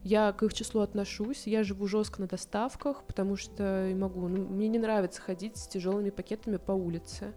я 0.06 0.32
к 0.32 0.44
их 0.44 0.54
числу 0.54 0.82
отношусь, 0.82 1.48
я 1.48 1.64
живу 1.64 1.88
жестко 1.88 2.20
на 2.20 2.28
доставках, 2.28 3.02
потому 3.04 3.34
что 3.34 3.92
могу, 3.96 4.28
ну, 4.28 4.46
мне 4.46 4.68
не 4.68 4.78
нравится 4.78 5.20
ходить 5.20 5.56
с 5.56 5.66
тяжелыми 5.66 6.10
пакетами 6.10 6.58
по 6.58 6.70
улице. 6.70 7.34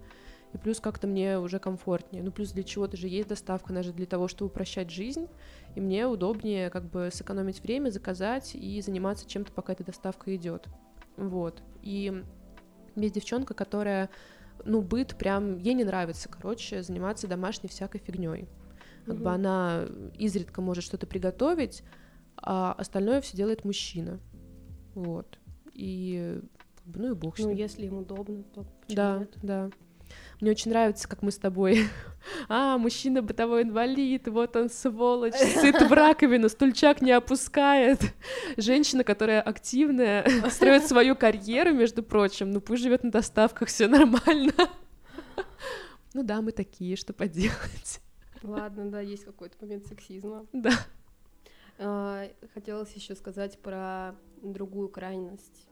И 0.53 0.57
плюс 0.59 0.79
как-то 0.79 1.07
мне 1.07 1.39
уже 1.39 1.57
комфортнее. 1.57 2.21
Ну, 2.21 2.31
плюс 2.31 2.51
для 2.51 2.61
чего-то 2.61 2.95
же 2.95 3.07
есть 3.07 3.27
доставка, 3.27 3.73
она 3.73 3.81
же 3.81 3.91
для 3.91 4.05
того, 4.05 4.27
чтобы 4.27 4.51
упрощать 4.51 4.91
жизнь. 4.91 5.27
И 5.75 5.81
мне 5.81 6.05
удобнее 6.05 6.69
как 6.69 6.85
бы 6.85 7.09
сэкономить 7.11 7.63
время, 7.63 7.89
заказать 7.89 8.53
и 8.53 8.79
заниматься 8.81 9.27
чем-то, 9.27 9.51
пока 9.51 9.73
эта 9.73 9.83
доставка 9.83 10.35
идет. 10.35 10.67
Вот. 11.17 11.63
И 11.81 12.23
есть 12.95 13.15
девчонка, 13.15 13.55
которая, 13.55 14.11
ну, 14.63 14.83
быт 14.83 15.15
прям, 15.17 15.57
ей 15.57 15.73
не 15.73 15.85
нравится, 15.85 16.29
короче, 16.29 16.83
заниматься 16.83 17.27
домашней 17.27 17.69
всякой 17.69 17.97
фигней. 17.97 18.47
Как 19.05 19.15
mm-hmm. 19.15 19.23
бы 19.23 19.31
она 19.31 19.85
изредка 20.19 20.61
может 20.61 20.83
что-то 20.83 21.07
приготовить, 21.07 21.83
а 22.41 22.73
остальное 22.73 23.21
все 23.21 23.35
делает 23.37 23.65
мужчина. 23.65 24.19
Вот. 24.95 25.39
И 25.73 26.39
ну 26.85 27.11
и 27.11 27.13
бог 27.13 27.37
с 27.37 27.39
Ну, 27.39 27.51
если 27.51 27.85
им 27.85 27.99
удобно, 27.99 28.43
то 28.43 28.63
почему 28.81 28.95
Да, 28.95 29.17
нет? 29.19 29.33
да. 29.41 29.69
Мне 30.41 30.51
очень 30.51 30.71
нравится, 30.71 31.07
как 31.07 31.21
мы 31.21 31.31
с 31.31 31.37
тобой. 31.37 31.85
А, 32.49 32.77
мужчина 32.77 33.21
бытовой 33.21 33.63
инвалид, 33.63 34.27
вот 34.27 34.55
он 34.55 34.69
сволочь, 34.69 35.33
сыт 35.61 35.81
в 35.81 35.91
раковину, 35.91 36.49
стульчак 36.49 37.01
не 37.01 37.11
опускает. 37.11 38.01
Женщина, 38.57 39.03
которая 39.03 39.41
активная, 39.41 40.27
строит 40.49 40.85
свою 40.85 41.15
карьеру, 41.15 41.73
между 41.73 42.03
прочим, 42.03 42.51
ну 42.51 42.59
пусть 42.59 42.83
живет 42.83 43.03
на 43.03 43.11
доставках, 43.11 43.69
все 43.69 43.87
нормально. 43.87 44.53
Ну 46.13 46.23
да, 46.23 46.41
мы 46.41 46.51
такие, 46.51 46.97
что 46.97 47.13
поделать. 47.13 48.01
Ладно, 48.43 48.89
да, 48.89 48.99
есть 48.99 49.23
какой-то 49.25 49.55
момент 49.61 49.85
сексизма. 49.87 50.45
Да. 50.51 50.71
А, 51.79 52.27
хотелось 52.53 52.93
еще 52.93 53.15
сказать 53.15 53.57
про 53.59 54.15
другую 54.41 54.89
крайность. 54.89 55.67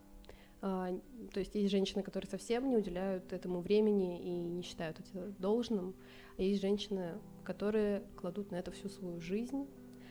А, 0.61 0.89
то 1.33 1.39
есть 1.39 1.53
есть 1.55 1.69
женщины, 1.69 2.01
которые 2.01 2.29
совсем 2.29 2.69
не 2.69 2.77
уделяют 2.77 3.33
этому 3.33 3.59
времени 3.59 4.21
и 4.21 4.29
не 4.29 4.63
считают 4.63 4.99
это 4.99 5.33
должным, 5.37 5.95
а 6.37 6.41
есть 6.41 6.61
женщины, 6.61 7.19
которые 7.43 8.03
кладут 8.15 8.51
на 8.51 8.55
это 8.55 8.71
всю 8.71 8.87
свою 8.87 9.19
жизнь. 9.19 9.67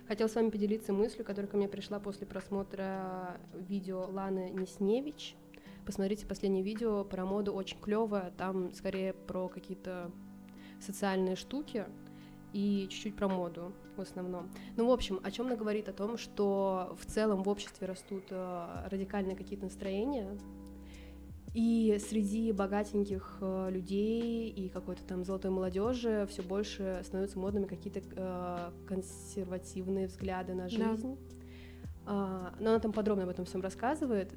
Хотела 0.06 0.28
с 0.28 0.34
вами 0.34 0.50
поделиться 0.50 0.92
мыслью, 0.92 1.24
которая 1.24 1.50
ко 1.50 1.56
мне 1.56 1.66
пришла 1.66 1.98
после 1.98 2.26
просмотра 2.26 3.40
видео 3.54 4.06
Ланы 4.08 4.50
Несневич. 4.50 5.34
Посмотрите 5.84 6.26
последнее 6.26 6.62
видео 6.62 7.04
про 7.04 7.24
моду, 7.24 7.52
очень 7.52 7.80
клевое. 7.80 8.32
Там 8.36 8.72
скорее 8.74 9.14
про 9.14 9.48
какие-то 9.48 10.12
социальные 10.80 11.36
штуки 11.36 11.86
и 12.56 12.88
чуть-чуть 12.88 13.16
про 13.16 13.28
моду 13.28 13.72
в 13.96 14.00
основном. 14.00 14.48
Ну, 14.76 14.88
в 14.88 14.90
общем, 14.90 15.20
о 15.22 15.30
чем 15.30 15.46
она 15.46 15.56
говорит? 15.56 15.90
О 15.90 15.92
том, 15.92 16.16
что 16.16 16.96
в 16.98 17.04
целом 17.04 17.42
в 17.42 17.48
обществе 17.50 17.86
растут 17.86 18.24
э, 18.30 18.88
радикальные 18.90 19.36
какие-то 19.36 19.66
настроения, 19.66 20.38
и 21.52 21.98
среди 22.08 22.52
богатеньких 22.52 23.38
э, 23.42 23.68
людей 23.70 24.48
и 24.48 24.70
какой-то 24.70 25.02
там 25.04 25.24
золотой 25.24 25.50
молодежи 25.50 26.26
все 26.30 26.42
больше 26.42 27.02
становятся 27.04 27.38
модными 27.38 27.66
какие-то 27.66 28.00
э, 28.00 28.70
консервативные 28.86 30.06
взгляды 30.06 30.54
на 30.54 30.70
жизнь. 30.70 31.18
Да. 32.06 32.54
Но 32.60 32.70
она 32.70 32.78
там 32.78 32.92
подробно 32.92 33.24
об 33.24 33.30
этом 33.30 33.44
всем 33.46 33.60
рассказывает, 33.62 34.32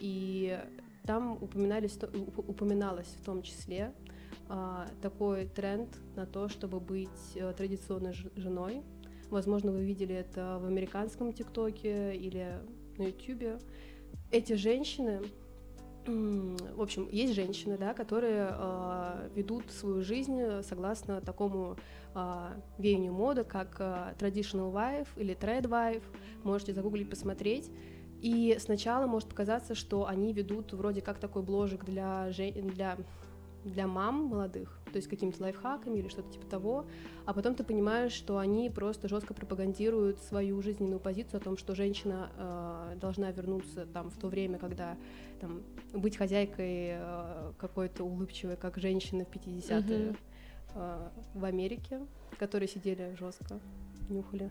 и 0.00 0.58
там 1.04 1.38
упоминались, 1.40 1.96
упоминалось 2.36 3.06
в 3.06 3.24
том 3.24 3.42
числе 3.42 3.94
такой 5.00 5.46
тренд 5.46 5.88
на 6.16 6.26
то, 6.26 6.48
чтобы 6.48 6.80
быть 6.80 7.36
а, 7.36 7.52
традиционной 7.52 8.14
женой. 8.36 8.82
Возможно, 9.30 9.70
вы 9.70 9.84
видели 9.84 10.14
это 10.14 10.58
в 10.60 10.66
американском 10.66 11.32
ТикТоке 11.32 12.16
или 12.16 12.58
на 12.98 13.04
Ютубе. 13.04 13.58
Эти 14.32 14.54
женщины, 14.54 15.22
в 16.04 16.80
общем, 16.80 17.08
есть 17.12 17.34
женщины, 17.34 17.78
да, 17.78 17.94
которые 17.94 18.48
э, 18.50 19.28
ведут 19.36 19.70
свою 19.70 20.02
жизнь 20.02 20.40
согласно 20.62 21.20
такому 21.20 21.76
э, 22.14 22.48
веянию 22.78 23.12
моды, 23.12 23.44
как 23.44 23.76
э, 23.78 24.14
traditional 24.18 24.72
wife 24.72 25.08
или 25.16 25.36
trad 25.36 25.62
wife. 25.62 26.02
Можете 26.42 26.74
загуглить, 26.74 27.08
посмотреть. 27.08 27.70
И 28.20 28.56
сначала 28.58 29.06
может 29.06 29.28
показаться, 29.28 29.74
что 29.74 30.06
они 30.06 30.32
ведут 30.32 30.72
вроде 30.72 31.00
как 31.00 31.18
такой 31.18 31.42
бложик 31.42 31.84
для, 31.84 32.30
жен... 32.32 32.52
для 32.68 32.96
для 33.64 33.86
мам 33.86 34.24
молодых, 34.24 34.80
то 34.86 34.96
есть 34.96 35.08
какими-то 35.08 35.42
лайфхаками 35.42 35.98
или 35.98 36.08
что-то 36.08 36.30
типа 36.32 36.46
того, 36.46 36.86
а 37.26 37.34
потом 37.34 37.54
ты 37.54 37.64
понимаешь, 37.64 38.12
что 38.12 38.38
они 38.38 38.70
просто 38.70 39.08
жестко 39.08 39.34
пропагандируют 39.34 40.18
свою 40.20 40.60
жизненную 40.62 41.00
позицию 41.00 41.38
о 41.38 41.44
том, 41.44 41.56
что 41.56 41.74
женщина 41.74 42.30
э, 42.36 42.96
должна 43.00 43.30
вернуться 43.30 43.86
там 43.86 44.10
в 44.10 44.16
то 44.16 44.28
время, 44.28 44.58
когда 44.58 44.96
там 45.40 45.62
быть 45.92 46.16
хозяйкой 46.16 46.90
э, 46.92 47.52
какой-то 47.58 48.04
улыбчивой, 48.04 48.56
как 48.56 48.78
женщины 48.78 49.24
в 49.24 49.30
50-е 49.30 49.80
mm-hmm. 49.80 50.16
э, 50.74 51.08
в 51.34 51.44
Америке, 51.44 52.00
которые 52.38 52.68
сидели 52.68 53.14
жестко, 53.18 53.60
нюхали. 54.08 54.50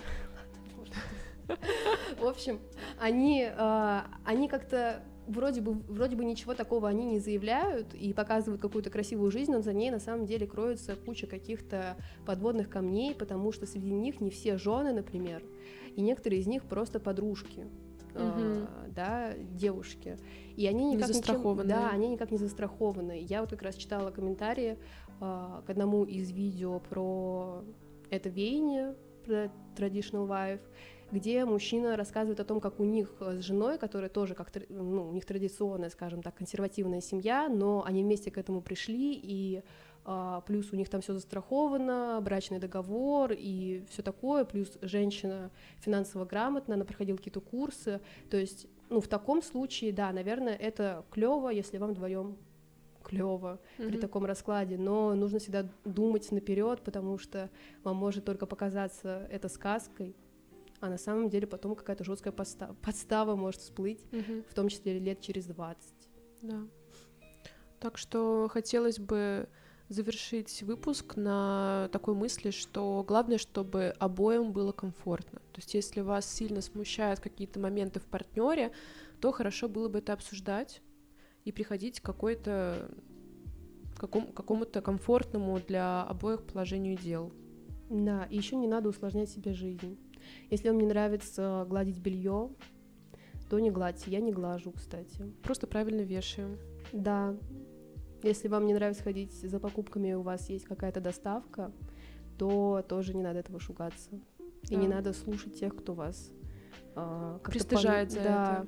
В 2.19 2.25
общем, 2.25 2.59
они, 2.99 3.43
э, 3.43 4.01
они 4.25 4.47
как-то 4.47 5.01
вроде 5.29 5.61
бы, 5.61 5.73
вроде 5.73 6.15
бы 6.15 6.25
ничего 6.25 6.53
такого 6.53 6.89
они 6.89 7.05
не 7.05 7.19
заявляют 7.19 7.93
и 7.93 8.13
показывают 8.13 8.61
какую-то 8.61 8.89
красивую 8.89 9.31
жизнь, 9.31 9.51
но 9.51 9.61
за 9.61 9.73
ней 9.73 9.91
на 9.91 9.99
самом 9.99 10.25
деле 10.25 10.47
кроется 10.47 10.95
куча 10.95 11.27
каких-то 11.27 11.95
подводных 12.25 12.69
камней, 12.69 13.15
потому 13.15 13.51
что 13.51 13.65
среди 13.65 13.91
них 13.91 14.19
не 14.19 14.29
все 14.29 14.57
жены, 14.57 14.91
например, 14.91 15.43
и 15.95 16.01
некоторые 16.01 16.41
из 16.41 16.47
них 16.47 16.63
просто 16.63 16.99
подружки. 16.99 17.67
Угу. 18.15 18.23
Uh, 18.23 18.67
да, 18.95 19.33
девушки. 19.37 20.17
И 20.55 20.65
они 20.65 20.93
никак 20.93 21.09
не 21.09 21.13
застрахованы. 21.13 21.67
Ничем, 21.67 21.79
да, 21.79 21.89
они 21.91 22.09
никак 22.09 22.31
не 22.31 22.37
застрахованы. 22.37 23.21
Я 23.21 23.41
вот 23.41 23.51
как 23.51 23.61
раз 23.61 23.75
читала 23.75 24.09
комментарии 24.09 24.77
uh, 25.19 25.63
к 25.63 25.69
одному 25.69 26.05
из 26.05 26.31
видео 26.31 26.79
про 26.79 27.63
это 28.09 28.29
веяние, 28.29 28.95
про 29.25 29.51
traditional 29.75 30.27
wife, 30.27 30.61
где 31.11 31.45
мужчина 31.45 31.95
рассказывает 31.95 32.39
о 32.39 32.45
том, 32.45 32.59
как 32.59 32.79
у 32.79 32.83
них 32.83 33.13
с 33.19 33.41
женой, 33.41 33.77
которая 33.77 34.09
тоже 34.09 34.35
как 34.35 34.51
ну, 34.69 35.09
у 35.09 35.11
них 35.11 35.25
традиционная, 35.25 35.89
скажем 35.89 36.21
так, 36.21 36.35
консервативная 36.35 37.01
семья, 37.01 37.49
но 37.49 37.83
они 37.85 38.03
вместе 38.03 38.31
к 38.31 38.37
этому 38.37 38.61
пришли 38.61 39.13
и 39.21 39.63
а, 40.05 40.41
плюс 40.41 40.71
у 40.71 40.75
них 40.75 40.89
там 40.89 41.01
все 41.01 41.13
застраховано, 41.13 42.19
брачный 42.23 42.59
договор 42.59 43.31
и 43.31 43.83
все 43.89 44.01
такое, 44.01 44.45
плюс 44.45 44.77
женщина 44.81 45.51
финансово 45.79 46.25
грамотна, 46.25 46.75
она 46.75 46.85
проходила 46.85 47.17
какие-то 47.17 47.41
курсы, 47.41 48.01
то 48.29 48.37
есть, 48.37 48.67
ну, 48.89 49.01
в 49.01 49.07
таком 49.07 49.41
случае, 49.43 49.91
да, 49.91 50.11
наверное, 50.11 50.55
это 50.55 51.05
клево, 51.11 51.49
если 51.49 51.77
вам 51.77 51.91
вдвоем 51.91 52.37
клево 53.03 53.59
mm-hmm. 53.77 53.87
при 53.87 53.97
таком 53.97 54.25
раскладе, 54.25 54.77
но 54.77 55.13
нужно 55.15 55.39
всегда 55.39 55.69
думать 55.85 56.31
наперед, 56.31 56.81
потому 56.81 57.17
что 57.17 57.49
вам 57.83 57.95
может 57.95 58.25
только 58.25 58.45
показаться 58.45 59.27
это 59.31 59.47
сказкой, 59.49 60.15
а 60.79 60.89
на 60.89 60.97
самом 60.97 61.29
деле 61.29 61.47
потом 61.47 61.75
какая-то 61.75 62.03
жесткая 62.03 62.33
подстава, 62.33 62.73
подстава 62.81 63.35
может 63.35 63.61
всплыть, 63.61 64.05
угу. 64.11 64.43
в 64.49 64.53
том 64.53 64.69
числе 64.69 64.99
лет 64.99 65.21
через 65.21 65.45
20. 65.45 65.93
Да. 66.41 66.67
Так 67.79 67.97
что 67.97 68.49
хотелось 68.51 68.99
бы 68.99 69.47
завершить 69.89 70.61
выпуск 70.63 71.15
на 71.15 71.89
такой 71.91 72.13
мысли, 72.13 72.51
что 72.51 73.03
главное, 73.07 73.37
чтобы 73.37 73.95
обоим 73.99 74.51
было 74.51 74.71
комфортно. 74.71 75.39
То 75.39 75.57
есть, 75.57 75.73
если 75.73 76.01
вас 76.01 76.31
сильно 76.31 76.61
смущают 76.61 77.19
какие-то 77.19 77.59
моменты 77.59 77.99
в 77.99 78.05
партнере, 78.05 78.71
то 79.19 79.31
хорошо 79.31 79.67
было 79.67 79.89
бы 79.89 79.99
это 79.99 80.13
обсуждать 80.13 80.81
и 81.43 81.51
приходить 81.51 81.99
к 81.99 82.05
какой-то 82.05 82.91
какому, 83.97 84.27
какому-то 84.27 84.81
комфортному 84.81 85.59
для 85.59 86.03
обоих 86.03 86.43
положению 86.43 86.97
дел. 86.97 87.33
Да, 87.89 88.25
и 88.29 88.37
еще 88.37 88.55
не 88.55 88.67
надо 88.67 88.89
усложнять 88.89 89.29
себе 89.29 89.53
жизнь. 89.53 89.97
Если 90.49 90.69
вам 90.69 90.77
не 90.77 90.85
нравится 90.85 91.65
гладить 91.69 91.99
белье, 91.99 92.49
то 93.49 93.59
не 93.59 93.71
гладьте. 93.71 94.11
Я 94.11 94.19
не 94.19 94.31
глажу, 94.31 94.71
кстати. 94.71 95.23
Просто 95.43 95.67
правильно 95.67 96.01
вешаем. 96.01 96.57
Да. 96.93 97.35
Если 98.21 98.47
вам 98.47 98.65
не 98.65 98.73
нравится 98.73 99.03
ходить 99.03 99.33
за 99.33 99.59
покупками, 99.59 100.13
у 100.13 100.21
вас 100.21 100.49
есть 100.49 100.65
какая-то 100.65 101.01
доставка, 101.01 101.71
то 102.37 102.83
тоже 102.87 103.15
не 103.15 103.23
надо 103.23 103.39
этого 103.39 103.59
шугаться. 103.59 104.09
Да. 104.11 104.75
И 104.75 104.75
не 104.75 104.87
надо 104.87 105.13
слушать 105.13 105.57
тех, 105.57 105.75
кто 105.75 105.93
вас 105.93 106.31
э, 106.95 107.39
пристыжает 107.43 108.09
пон... 108.09 108.17
за 108.17 108.23
да. 108.23 108.63
это. 108.63 108.67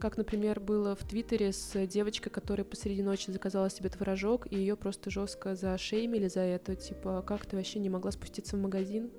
Как, 0.00 0.16
например, 0.16 0.60
было 0.60 0.94
в 0.94 1.04
Твиттере 1.04 1.52
с 1.52 1.86
девочкой, 1.86 2.30
которая 2.30 2.64
посреди 2.64 3.02
ночи 3.02 3.30
заказала 3.30 3.70
себе 3.70 3.88
творожок, 3.88 4.50
и 4.50 4.56
ее 4.56 4.76
просто 4.76 5.10
жестко 5.10 5.54
зашеймили 5.54 6.28
за 6.28 6.40
это. 6.40 6.76
Типа, 6.76 7.22
как 7.26 7.46
ты 7.46 7.56
вообще 7.56 7.78
не 7.78 7.90
могла 7.90 8.10
спуститься 8.10 8.56
в 8.56 8.60
магазин? 8.60 9.10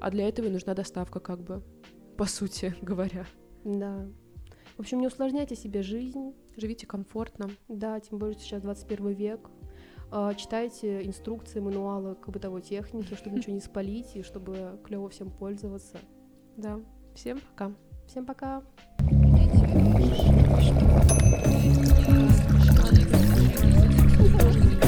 а 0.00 0.10
для 0.10 0.28
этого 0.28 0.46
и 0.46 0.50
нужна 0.50 0.74
доставка, 0.74 1.20
как 1.20 1.42
бы, 1.42 1.62
по 2.16 2.26
сути 2.26 2.74
говоря. 2.82 3.26
Да. 3.64 4.06
В 4.76 4.80
общем, 4.80 5.00
не 5.00 5.06
усложняйте 5.08 5.56
себе 5.56 5.82
жизнь. 5.82 6.34
Живите 6.56 6.86
комфортно. 6.86 7.50
Да, 7.68 7.98
тем 8.00 8.18
более 8.18 8.38
сейчас 8.38 8.62
21 8.62 9.08
век. 9.08 9.50
А, 10.10 10.32
читайте 10.34 11.04
инструкции, 11.04 11.60
мануалы 11.60 12.14
к 12.14 12.28
бытовой 12.28 12.62
технике, 12.62 13.16
чтобы 13.16 13.36
ничего 13.38 13.54
не 13.54 13.60
спалить 13.60 14.14
и 14.14 14.22
чтобы 14.22 14.80
клево 14.84 15.08
всем 15.08 15.30
пользоваться. 15.30 15.98
Да. 16.56 16.80
Всем 17.14 17.40
пока. 17.40 17.72
Всем 18.06 18.24
пока. 18.24 18.62
Thank 24.30 24.82
you. 24.82 24.87